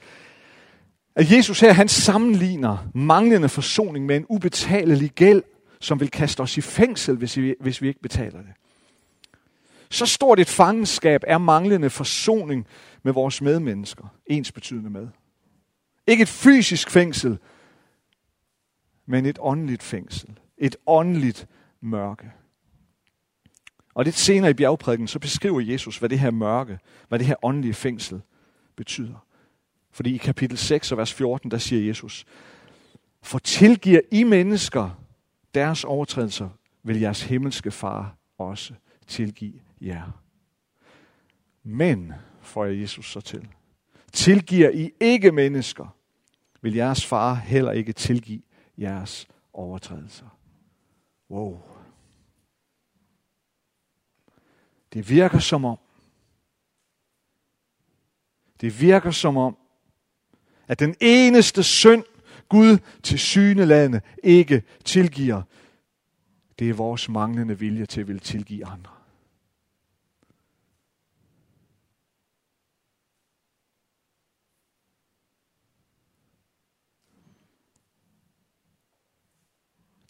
at 1.14 1.32
Jesus 1.32 1.60
her 1.60 1.72
han 1.72 1.88
sammenligner 1.88 2.90
manglende 2.94 3.48
forsoning 3.48 4.06
med 4.06 4.16
en 4.16 4.26
ubetalelig 4.28 5.10
gæld, 5.10 5.42
som 5.80 6.00
vil 6.00 6.10
kaste 6.10 6.40
os 6.40 6.56
i 6.56 6.60
fængsel, 6.60 7.16
hvis 7.16 7.36
vi, 7.36 7.54
hvis 7.60 7.82
vi 7.82 7.88
ikke 7.88 8.00
betaler 8.00 8.38
det. 8.38 8.52
Så 9.90 10.06
stort 10.06 10.40
et 10.40 10.48
fangenskab 10.48 11.24
er 11.26 11.38
manglende 11.38 11.90
forsoning 11.90 12.66
med 13.02 13.12
vores 13.12 13.42
medmennesker, 13.42 14.06
ens 14.26 14.52
betydende 14.52 14.90
med. 14.90 15.08
Ikke 16.06 16.22
et 16.22 16.28
fysisk 16.28 16.90
fængsel, 16.90 17.38
men 19.06 19.26
et 19.26 19.38
åndeligt 19.40 19.82
fængsel. 19.82 20.38
Et 20.58 20.76
åndeligt 20.86 21.46
mørke. 21.80 22.30
Og 24.00 24.04
lidt 24.04 24.16
senere 24.16 24.50
i 24.50 24.54
bjergprædiken, 24.54 25.08
så 25.08 25.18
beskriver 25.18 25.60
Jesus, 25.60 25.98
hvad 25.98 26.08
det 26.08 26.18
her 26.18 26.30
mørke, 26.30 26.78
hvad 27.08 27.18
det 27.18 27.26
her 27.26 27.34
åndelige 27.42 27.74
fængsel 27.74 28.20
betyder. 28.76 29.26
Fordi 29.90 30.14
i 30.14 30.16
kapitel 30.16 30.58
6 30.58 30.92
og 30.92 30.98
vers 30.98 31.12
14, 31.12 31.50
der 31.50 31.58
siger 31.58 31.86
Jesus, 31.86 32.24
For 33.22 33.38
tilgiver 33.38 34.00
I 34.10 34.24
mennesker 34.24 35.02
deres 35.54 35.84
overtrædelser, 35.84 36.48
vil 36.82 37.00
jeres 37.00 37.22
himmelske 37.22 37.70
far 37.70 38.16
også 38.38 38.74
tilgive 39.06 39.60
jer. 39.80 40.22
Men, 41.62 42.12
får 42.40 42.64
jeg 42.64 42.80
Jesus 42.80 43.12
så 43.12 43.20
til, 43.20 43.48
tilgiver 44.12 44.70
I 44.70 44.90
ikke 45.00 45.32
mennesker, 45.32 45.96
vil 46.62 46.74
jeres 46.74 47.06
far 47.06 47.34
heller 47.34 47.72
ikke 47.72 47.92
tilgive 47.92 48.42
jeres 48.78 49.26
overtrædelser. 49.52 50.36
Wow. 51.30 51.69
Det 54.92 55.10
virker 55.10 55.38
som 55.38 55.64
om, 55.64 55.78
det 58.60 58.80
virker 58.80 59.10
som 59.10 59.36
om, 59.36 59.56
at 60.68 60.78
den 60.78 60.94
eneste 61.00 61.62
synd, 61.62 62.04
Gud 62.48 62.78
til 63.02 63.18
syneladende 63.18 64.00
ikke 64.22 64.62
tilgiver, 64.84 65.42
det 66.58 66.68
er 66.70 66.74
vores 66.74 67.08
manglende 67.08 67.58
vilje 67.58 67.86
til 67.86 68.00
at 68.00 68.08
vil 68.08 68.20
tilgive 68.20 68.66
andre. 68.66 68.92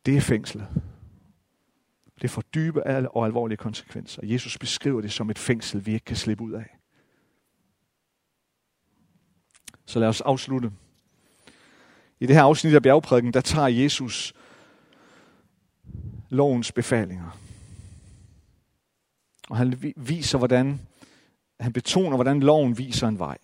Det 0.06 0.16
er 0.16 0.20
fængslet. 0.20 0.89
Det 2.20 2.30
får 2.30 2.42
dybe 2.42 2.86
og 3.16 3.26
alvorlige 3.26 3.56
konsekvenser. 3.56 4.22
Jesus 4.24 4.58
beskriver 4.58 5.00
det 5.00 5.12
som 5.12 5.30
et 5.30 5.38
fængsel, 5.38 5.86
vi 5.86 5.94
ikke 5.94 6.04
kan 6.04 6.16
slippe 6.16 6.44
ud 6.44 6.52
af. 6.52 6.76
Så 9.86 9.98
lad 9.98 10.08
os 10.08 10.20
afslutte. 10.20 10.72
I 12.20 12.26
det 12.26 12.36
her 12.36 12.42
afsnit 12.42 12.74
af 12.74 12.82
bjergprædiken, 12.82 13.32
der 13.32 13.40
tager 13.40 13.68
Jesus 13.68 14.34
lovens 16.28 16.72
befalinger. 16.72 17.38
Og 19.50 19.56
han 19.56 19.94
viser, 19.96 20.38
hvordan, 20.38 20.80
han 21.60 21.72
betoner, 21.72 22.16
hvordan 22.16 22.40
loven 22.40 22.78
viser 22.78 23.08
en 23.08 23.18
vej. 23.18 23.38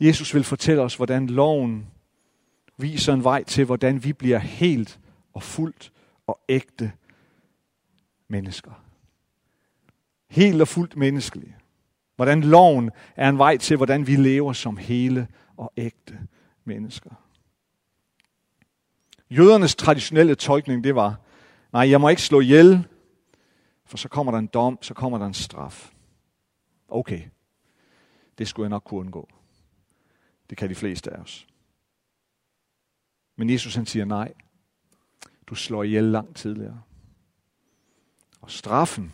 Jesus 0.00 0.34
vil 0.34 0.44
fortælle 0.44 0.82
os, 0.82 0.96
hvordan 0.96 1.26
loven 1.26 1.86
viser 2.76 3.12
en 3.12 3.24
vej 3.24 3.44
til, 3.44 3.64
hvordan 3.64 4.04
vi 4.04 4.12
bliver 4.12 4.38
helt 4.38 5.00
og 5.32 5.42
fuldt 5.42 5.92
og 6.26 6.40
ægte 6.48 6.92
mennesker. 8.28 8.84
Helt 10.28 10.60
og 10.60 10.68
fuldt 10.68 10.96
menneskelige. 10.96 11.56
Hvordan 12.16 12.40
loven 12.40 12.90
er 13.16 13.28
en 13.28 13.38
vej 13.38 13.56
til, 13.56 13.76
hvordan 13.76 14.06
vi 14.06 14.16
lever 14.16 14.52
som 14.52 14.76
hele 14.76 15.28
og 15.56 15.72
ægte 15.76 16.18
mennesker. 16.64 17.10
Jødernes 19.30 19.74
traditionelle 19.74 20.34
tolkning, 20.34 20.84
det 20.84 20.94
var, 20.94 21.20
nej, 21.72 21.90
jeg 21.90 22.00
må 22.00 22.08
ikke 22.08 22.22
slå 22.22 22.40
ihjel, 22.40 22.88
for 23.84 23.96
så 23.96 24.08
kommer 24.08 24.32
der 24.32 24.38
en 24.38 24.46
dom, 24.46 24.78
så 24.82 24.94
kommer 24.94 25.18
der 25.18 25.26
en 25.26 25.34
straf. 25.34 25.92
Okay, 26.88 27.22
det 28.38 28.48
skulle 28.48 28.64
jeg 28.64 28.70
nok 28.70 28.84
kunne 28.84 29.00
undgå. 29.00 29.28
Det 30.50 30.58
kan 30.58 30.68
de 30.68 30.74
fleste 30.74 31.10
af 31.10 31.20
os. 31.20 31.46
Men 33.36 33.50
Jesus 33.50 33.74
han 33.74 33.86
siger 33.86 34.04
nej. 34.04 34.32
Du 35.52 35.56
slår 35.56 35.82
ihjel 35.82 36.04
langt 36.04 36.36
tidligere. 36.36 36.82
Og 38.40 38.50
straffen, 38.50 39.12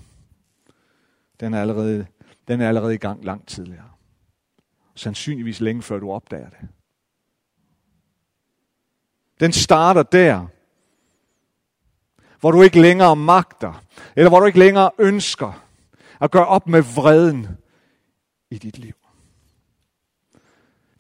den 1.40 1.55
er 1.55 1.61
allerede, 1.61 2.07
den 2.48 2.61
er 2.61 2.68
allerede 2.68 2.94
i 2.94 2.98
gang 2.98 3.24
langt 3.24 3.48
tidligere. 3.48 3.90
Sandsynligvis 4.94 5.61
længe 5.61 5.83
før 5.83 5.98
du 5.98 6.11
opdager 6.11 6.51
det. 6.51 6.68
Den 9.40 9.53
starter 9.53 10.03
der, 10.03 10.46
hvor 12.40 12.51
du 12.51 12.62
ikke 12.62 12.81
længere 12.81 13.16
magter, 13.16 13.85
eller 14.16 14.29
hvor 14.29 14.40
du 14.40 14.46
ikke 14.46 14.59
længere 14.59 14.90
ønsker 14.98 15.64
at 16.20 16.31
gøre 16.31 16.46
op 16.46 16.66
med 16.66 16.83
vreden 16.83 17.48
i 18.51 18.59
dit 18.59 18.79
liv. 18.79 18.94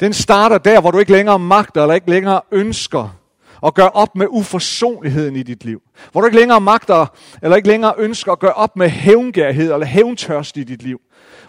Den 0.00 0.12
starter 0.12 0.58
der, 0.58 0.80
hvor 0.80 0.90
du 0.90 0.98
ikke 0.98 1.12
længere 1.12 1.38
magter, 1.38 1.82
eller 1.82 1.94
ikke 1.94 2.10
længere 2.10 2.42
ønsker 2.50 3.27
og 3.60 3.74
gør 3.74 3.86
op 3.86 4.16
med 4.16 4.26
uforsonligheden 4.30 5.36
i 5.36 5.42
dit 5.42 5.64
liv. 5.64 5.82
Hvor 6.12 6.20
du 6.20 6.26
ikke 6.26 6.38
længere 6.38 6.60
magter, 6.60 7.06
eller 7.42 7.56
ikke 7.56 7.68
længere 7.68 7.94
ønsker 7.98 8.32
at 8.32 8.38
gøre 8.38 8.52
op 8.52 8.76
med 8.76 8.88
hævngærhed 8.88 9.72
eller 9.72 9.86
hævntørst 9.86 10.56
i 10.56 10.64
dit 10.64 10.82
liv. 10.82 11.00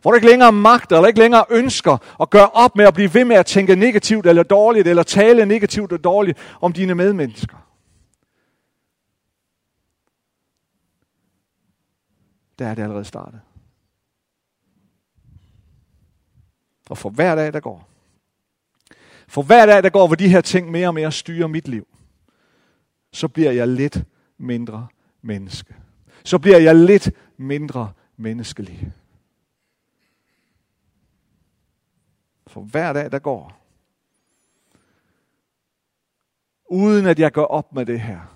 Hvor 0.01 0.11
du 0.11 0.15
ikke 0.15 0.27
længere 0.27 0.51
magter, 0.51 0.95
eller 0.95 1.07
ikke 1.07 1.19
længere 1.19 1.45
ønsker 1.49 2.21
at 2.21 2.29
gøre 2.29 2.49
op 2.49 2.75
med 2.75 2.85
at 2.85 2.93
blive 2.93 3.13
ved 3.13 3.25
med 3.25 3.35
at 3.35 3.45
tænke 3.45 3.75
negativt 3.75 4.25
eller 4.25 4.43
dårligt, 4.43 4.87
eller 4.87 5.03
tale 5.03 5.45
negativt 5.45 5.91
og 5.91 6.03
dårligt 6.03 6.37
om 6.61 6.73
dine 6.73 6.95
medmennesker. 6.95 7.57
Der 12.59 12.67
er 12.67 12.75
det 12.75 12.83
allerede 12.83 13.05
startet. 13.05 13.41
Og 16.89 16.97
for 16.97 17.09
hver 17.09 17.35
dag, 17.35 17.53
der 17.53 17.59
går, 17.59 17.89
for 19.27 19.41
hver 19.41 19.65
dag, 19.65 19.83
der 19.83 19.89
går, 19.89 20.07
hvor 20.07 20.15
de 20.15 20.29
her 20.29 20.41
ting 20.41 20.71
mere 20.71 20.87
og 20.87 20.93
mere 20.93 21.11
styrer 21.11 21.47
mit 21.47 21.67
liv, 21.67 21.87
så 23.11 23.27
bliver 23.27 23.51
jeg 23.51 23.67
lidt 23.67 24.03
mindre 24.37 24.87
menneske. 25.21 25.75
Så 26.23 26.39
bliver 26.39 26.57
jeg 26.57 26.75
lidt 26.75 27.11
mindre 27.37 27.93
menneskelig. 28.17 28.91
For 32.47 32.61
hver 32.61 32.93
dag, 32.93 33.11
der 33.11 33.19
går, 33.19 33.59
uden 36.69 37.05
at 37.05 37.19
jeg 37.19 37.33
går 37.33 37.45
op 37.45 37.73
med 37.73 37.85
det 37.85 37.99
her, 37.99 38.35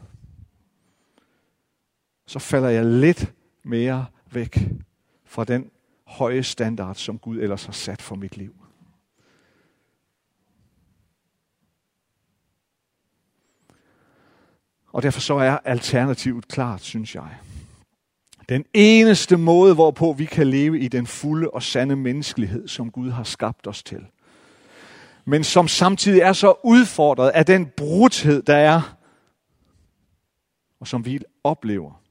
så 2.26 2.40
falder 2.40 2.70
jeg 2.70 2.86
lidt 2.86 3.34
mere 3.64 4.06
væk 4.32 4.60
fra 5.26 5.44
den 5.44 5.72
høje 6.06 6.44
standard, 6.44 6.96
som 6.96 7.20
Gud 7.20 7.38
ellers 7.38 7.66
har 7.66 7.74
sat 7.74 8.02
for 8.02 8.16
mit 8.16 8.38
liv. 8.38 8.63
Og 14.94 15.04
derfor 15.04 15.20
så 15.20 15.34
er 15.34 15.58
alternativet 15.58 16.48
klart, 16.48 16.82
synes 16.82 17.16
jeg. 17.16 17.38
Den 18.50 18.66
eneste 18.74 19.38
måde, 19.38 19.74
hvorpå 19.74 20.14
vi 20.14 20.26
kan 20.26 20.48
leve 20.48 20.80
i 20.80 20.88
den 20.88 21.08
fulde 21.08 21.50
og 21.50 21.64
sande 21.64 21.96
menneskelighed, 21.96 22.68
som 22.68 22.92
Gud 22.92 23.10
har 23.10 23.24
skabt 23.24 23.68
os 23.68 23.84
til. 23.84 24.06
Men 25.26 25.44
som 25.44 25.68
samtidig 25.68 26.22
er 26.22 26.34
så 26.34 26.56
udfordret 26.64 27.30
af 27.30 27.46
den 27.46 27.66
brudhed, 27.78 28.44
der 28.44 28.56
er, 28.56 28.98
og 30.80 30.88
som 30.88 31.06
vi 31.06 31.20
oplever. 31.44 32.04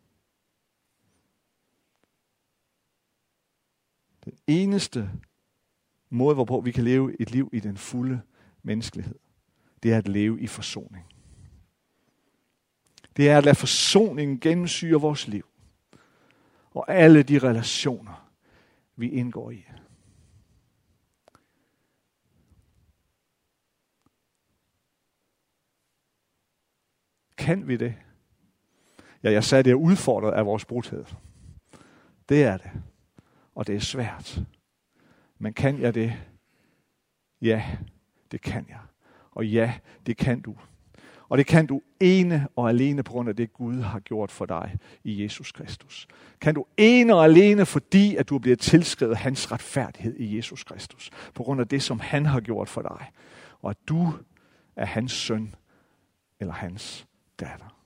Den 4.25 4.33
eneste 4.47 5.11
måde, 6.11 6.35
hvorpå 6.35 6.61
vi 6.61 6.71
kan 6.71 6.85
leve 6.85 7.21
et 7.21 7.31
liv 7.31 7.51
i 7.53 7.61
den 7.61 7.77
fulde 7.77 8.21
menneskelighed, 8.63 9.19
det 9.83 9.93
er 9.93 9.99
at 9.99 10.09
leve 10.09 10.41
i 10.41 10.47
forsoning 10.47 11.12
det 13.17 13.29
er 13.29 13.39
at 13.39 13.45
lade 13.45 13.55
forsoningen 13.55 14.41
gennemsyre 14.41 15.01
vores 15.01 15.29
liv. 15.29 15.47
og 16.75 16.85
alle 16.89 17.23
de 17.23 17.39
relationer, 17.39 18.31
vi 18.97 19.11
indgår 19.11 19.51
i. 19.51 19.65
Kan 27.37 27.69
vi 27.69 27.77
det? 27.77 27.95
Ja, 29.23 29.31
jeg 29.33 29.45
sagde, 29.45 29.65
det 29.65 29.71
er 29.71 29.75
udfordret 29.75 30.33
af 30.33 30.47
vores 30.47 30.65
brudhed. 30.65 31.05
Det 32.29 32.45
er 32.45 32.57
det. 32.57 32.71
Og 33.55 33.67
det 33.67 33.75
er 33.75 33.81
svært. 33.81 34.41
Men 35.39 35.55
kan 35.55 35.81
jeg 35.81 35.95
det? 35.95 36.13
Ja, 37.41 37.79
det 38.31 38.41
kan 38.41 38.67
jeg. 38.69 38.81
Og 39.31 39.47
ja, 39.47 39.79
det 40.07 40.17
kan 40.17 40.41
du. 40.41 40.57
Og 41.33 41.39
det 41.39 41.47
kan 41.47 41.67
du 41.67 41.83
ene 42.01 42.49
og 42.57 42.69
alene 42.69 43.03
på 43.03 43.13
grund 43.13 43.29
af 43.29 43.37
det, 43.37 43.53
Gud 43.53 43.81
har 43.81 44.01
gjort 44.01 44.31
for 44.31 44.47
dig 44.47 44.79
i 45.05 45.23
Jesus 45.23 45.53
Kristus. 45.53 46.09
Kan 46.41 46.55
du 46.55 46.65
ene 46.77 47.15
og 47.15 47.25
alene, 47.25 47.67
fordi 47.67 48.17
at 48.17 48.29
du 48.29 48.39
bliver 48.39 48.57
tilskrevet 48.57 49.17
hans 49.17 49.53
retfærdighed 49.53 50.17
i 50.17 50.37
Jesus 50.37 50.65
Kristus. 50.65 51.11
På 51.35 51.43
grund 51.43 51.61
af 51.61 51.69
det, 51.69 51.83
som 51.83 52.01
han 52.01 52.27
har 52.27 52.41
gjort 52.41 52.69
for 52.69 52.83
dig. 52.83 53.11
Og 53.63 53.71
at 53.71 53.77
du 53.89 54.13
er 54.77 54.87
hans 54.87 55.13
søn 55.13 55.55
eller 56.41 56.55
hans 56.55 57.07
datter. 57.41 57.77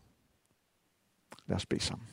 Lad 1.46 1.56
os 1.56 1.66
bede 1.66 1.80
sammen. 1.80 2.06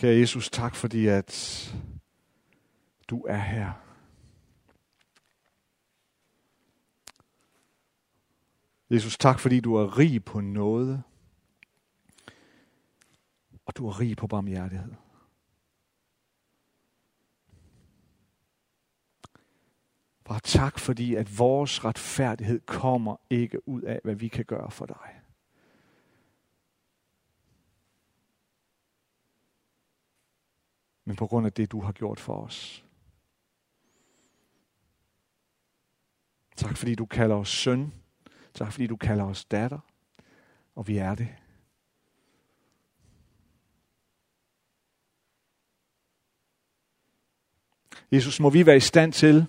Kære 0.00 0.18
Jesus, 0.18 0.50
tak 0.50 0.74
fordi 0.74 1.06
at 1.06 1.32
du 3.08 3.22
er 3.22 3.36
her. 3.36 3.72
Jesus, 8.90 9.18
tak 9.18 9.40
fordi 9.40 9.60
du 9.60 9.74
er 9.74 9.98
rig 9.98 10.24
på 10.24 10.40
noget, 10.40 11.02
og 13.66 13.76
du 13.76 13.88
er 13.88 14.00
rig 14.00 14.16
på 14.16 14.26
barmhjertighed. 14.26 14.94
Bare 20.24 20.40
tak 20.40 20.78
fordi, 20.78 21.14
at 21.14 21.38
vores 21.38 21.84
retfærdighed 21.84 22.60
kommer 22.60 23.16
ikke 23.30 23.68
ud 23.68 23.82
af, 23.82 24.00
hvad 24.04 24.14
vi 24.14 24.28
kan 24.28 24.44
gøre 24.44 24.70
for 24.70 24.86
dig. 24.86 25.19
Men 31.10 31.16
på 31.16 31.26
grund 31.26 31.46
af 31.46 31.52
det, 31.52 31.72
du 31.72 31.80
har 31.80 31.92
gjort 31.92 32.20
for 32.20 32.34
os. 32.34 32.84
Tak 36.56 36.76
fordi 36.76 36.94
du 36.94 37.06
kalder 37.06 37.36
os 37.36 37.48
søn. 37.48 37.92
Tak 38.54 38.72
fordi 38.72 38.86
du 38.86 38.96
kalder 38.96 39.24
os 39.24 39.44
datter. 39.44 39.78
Og 40.74 40.88
vi 40.88 40.96
er 40.96 41.14
det. 41.14 41.28
Jesus, 48.12 48.40
må 48.40 48.50
vi 48.50 48.66
være 48.66 48.76
i 48.76 48.80
stand 48.80 49.12
til 49.12 49.46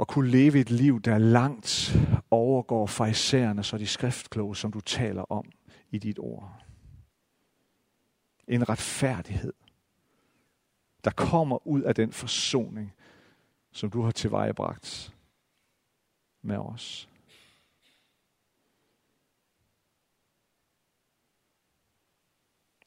at 0.00 0.08
kunne 0.08 0.30
leve 0.30 0.60
et 0.60 0.70
liv, 0.70 1.00
der 1.00 1.18
langt 1.18 1.96
overgår 2.30 2.86
farisæerne 2.86 3.64
så 3.64 3.78
de 3.78 3.86
skriftkloge, 3.86 4.56
som 4.56 4.72
du 4.72 4.80
taler 4.80 5.22
om 5.22 5.52
i 5.90 5.98
dit 5.98 6.18
ord. 6.18 6.64
En 8.48 8.68
retfærdighed, 8.68 9.52
der 11.04 11.10
kommer 11.10 11.66
ud 11.66 11.82
af 11.82 11.94
den 11.94 12.12
forsoning, 12.12 12.92
som 13.72 13.90
du 13.90 14.02
har 14.02 14.10
tilvejebragt 14.10 15.14
med 16.42 16.56
os. 16.56 17.08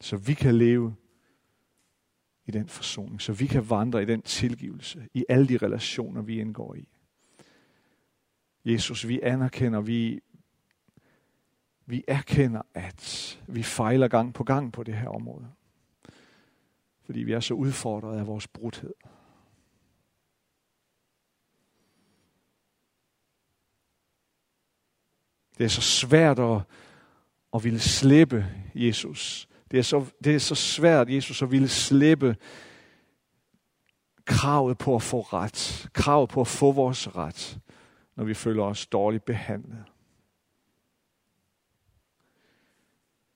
Så 0.01 0.17
vi 0.17 0.33
kan 0.33 0.55
leve 0.55 0.95
i 2.45 2.51
den 2.51 2.67
forsoning, 2.67 3.21
så 3.21 3.33
vi 3.33 3.47
kan 3.47 3.69
vandre 3.69 4.01
i 4.01 4.05
den 4.05 4.21
tilgivelse, 4.21 5.09
i 5.13 5.25
alle 5.29 5.47
de 5.47 5.57
relationer, 5.57 6.21
vi 6.21 6.39
indgår 6.39 6.75
i. 6.75 6.87
Jesus, 8.65 9.07
vi 9.07 9.19
anerkender, 9.21 9.81
vi, 9.81 10.21
vi 11.85 12.03
erkender, 12.07 12.61
at 12.73 13.39
vi 13.47 13.63
fejler 13.63 14.07
gang 14.07 14.33
på 14.33 14.43
gang 14.43 14.73
på 14.73 14.83
det 14.83 14.93
her 14.93 15.07
område. 15.07 15.51
Fordi 17.07 17.19
vi 17.19 17.31
er 17.31 17.39
så 17.39 17.53
udfordret 17.53 18.19
af 18.19 18.27
vores 18.27 18.47
brudhed. 18.47 18.93
Det 25.57 25.63
er 25.63 25.67
så 25.67 25.81
svært 25.81 26.39
at, 26.39 26.61
at 27.53 27.63
ville 27.63 27.79
slippe 27.79 28.45
Jesus. 28.75 29.49
Det 29.71 29.79
er, 29.79 29.83
så, 29.83 30.05
det 30.23 30.35
er 30.35 30.39
så 30.39 30.55
svært, 30.55 31.09
Jesus, 31.09 31.41
at 31.41 31.51
ville 31.51 31.67
slippe 31.67 32.35
kravet 34.25 34.77
på 34.77 34.95
at 34.95 35.01
få 35.01 35.21
ret. 35.21 35.89
Kravet 35.93 36.29
på 36.29 36.41
at 36.41 36.47
få 36.47 36.71
vores 36.71 37.15
ret, 37.15 37.59
når 38.15 38.23
vi 38.23 38.33
føler 38.33 38.63
os 38.63 38.87
dårligt 38.87 39.25
behandlet. 39.25 39.83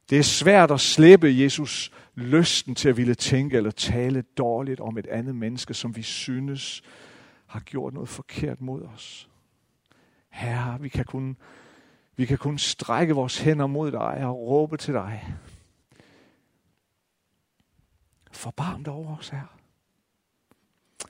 Det 0.10 0.20
er 0.20 0.24
svært 0.24 0.72
at 0.72 0.80
slippe 0.80 1.28
Jesus 1.28 1.92
lysten 2.16 2.76
til 2.76 2.90
at 2.90 2.98
ville 2.98 3.16
tænke 3.16 3.58
eller 3.58 3.72
tale 3.72 4.22
dårligt 4.22 4.80
om 4.80 4.98
et 4.98 5.08
andet 5.08 5.36
menneske, 5.36 5.74
som 5.74 5.96
vi 5.96 6.02
synes 6.02 6.82
har 7.46 7.60
gjort 7.60 7.94
noget 7.94 8.10
forkert 8.10 8.62
mod 8.62 8.82
os. 8.82 9.30
Herre, 10.30 10.82
vi 10.82 10.90
kan 10.90 11.06
kun, 11.06 11.38
vi 12.16 12.26
kan 12.26 12.38
kun 12.38 12.58
strække 12.58 13.14
vores 13.14 13.38
hænder 13.38 13.68
mod 13.68 13.92
dig 13.92 14.26
og 14.26 14.40
råbe 14.40 14.78
til 14.78 14.94
dig. 14.94 15.36
Forbarm 18.32 18.84
dig 18.84 18.94
over 18.94 19.18
os, 19.18 19.30
her. 19.30 19.58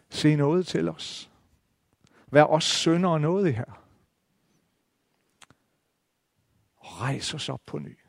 Se 0.09 0.35
noget 0.35 0.67
til 0.67 0.89
os. 0.89 1.31
Vær 2.31 2.43
os 2.43 2.63
sønder 2.63 3.09
og 3.09 3.21
noget 3.21 3.55
her. 3.55 3.81
Og 6.77 7.01
rejs 7.01 7.33
os 7.33 7.49
op 7.49 7.61
på 7.65 7.79
ny. 7.79 8.00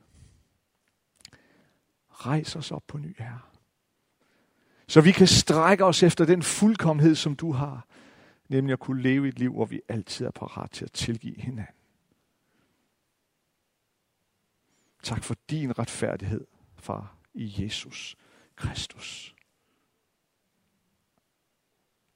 Rejs 2.26 2.56
os 2.56 2.70
op 2.70 2.82
på 2.86 2.98
ny, 2.98 3.16
Herre. 3.18 3.40
Så 4.88 5.00
vi 5.00 5.12
kan 5.12 5.26
strække 5.26 5.84
os 5.84 6.02
efter 6.02 6.24
den 6.24 6.42
fuldkommenhed, 6.42 7.14
som 7.14 7.36
du 7.36 7.52
har. 7.52 7.86
Nemlig 8.48 8.72
at 8.72 8.78
kunne 8.78 9.02
leve 9.02 9.28
et 9.28 9.38
liv, 9.38 9.52
hvor 9.52 9.64
vi 9.64 9.80
altid 9.88 10.26
er 10.26 10.30
parat 10.30 10.70
til 10.70 10.84
at 10.84 10.92
tilgive 10.92 11.40
hinanden. 11.40 11.74
Tak 15.02 15.24
for 15.24 15.36
din 15.50 15.78
retfærdighed, 15.78 16.46
far, 16.76 17.16
i 17.34 17.64
Jesus 17.64 18.16
Kristus. 18.56 19.34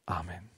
Amen. 0.06 0.55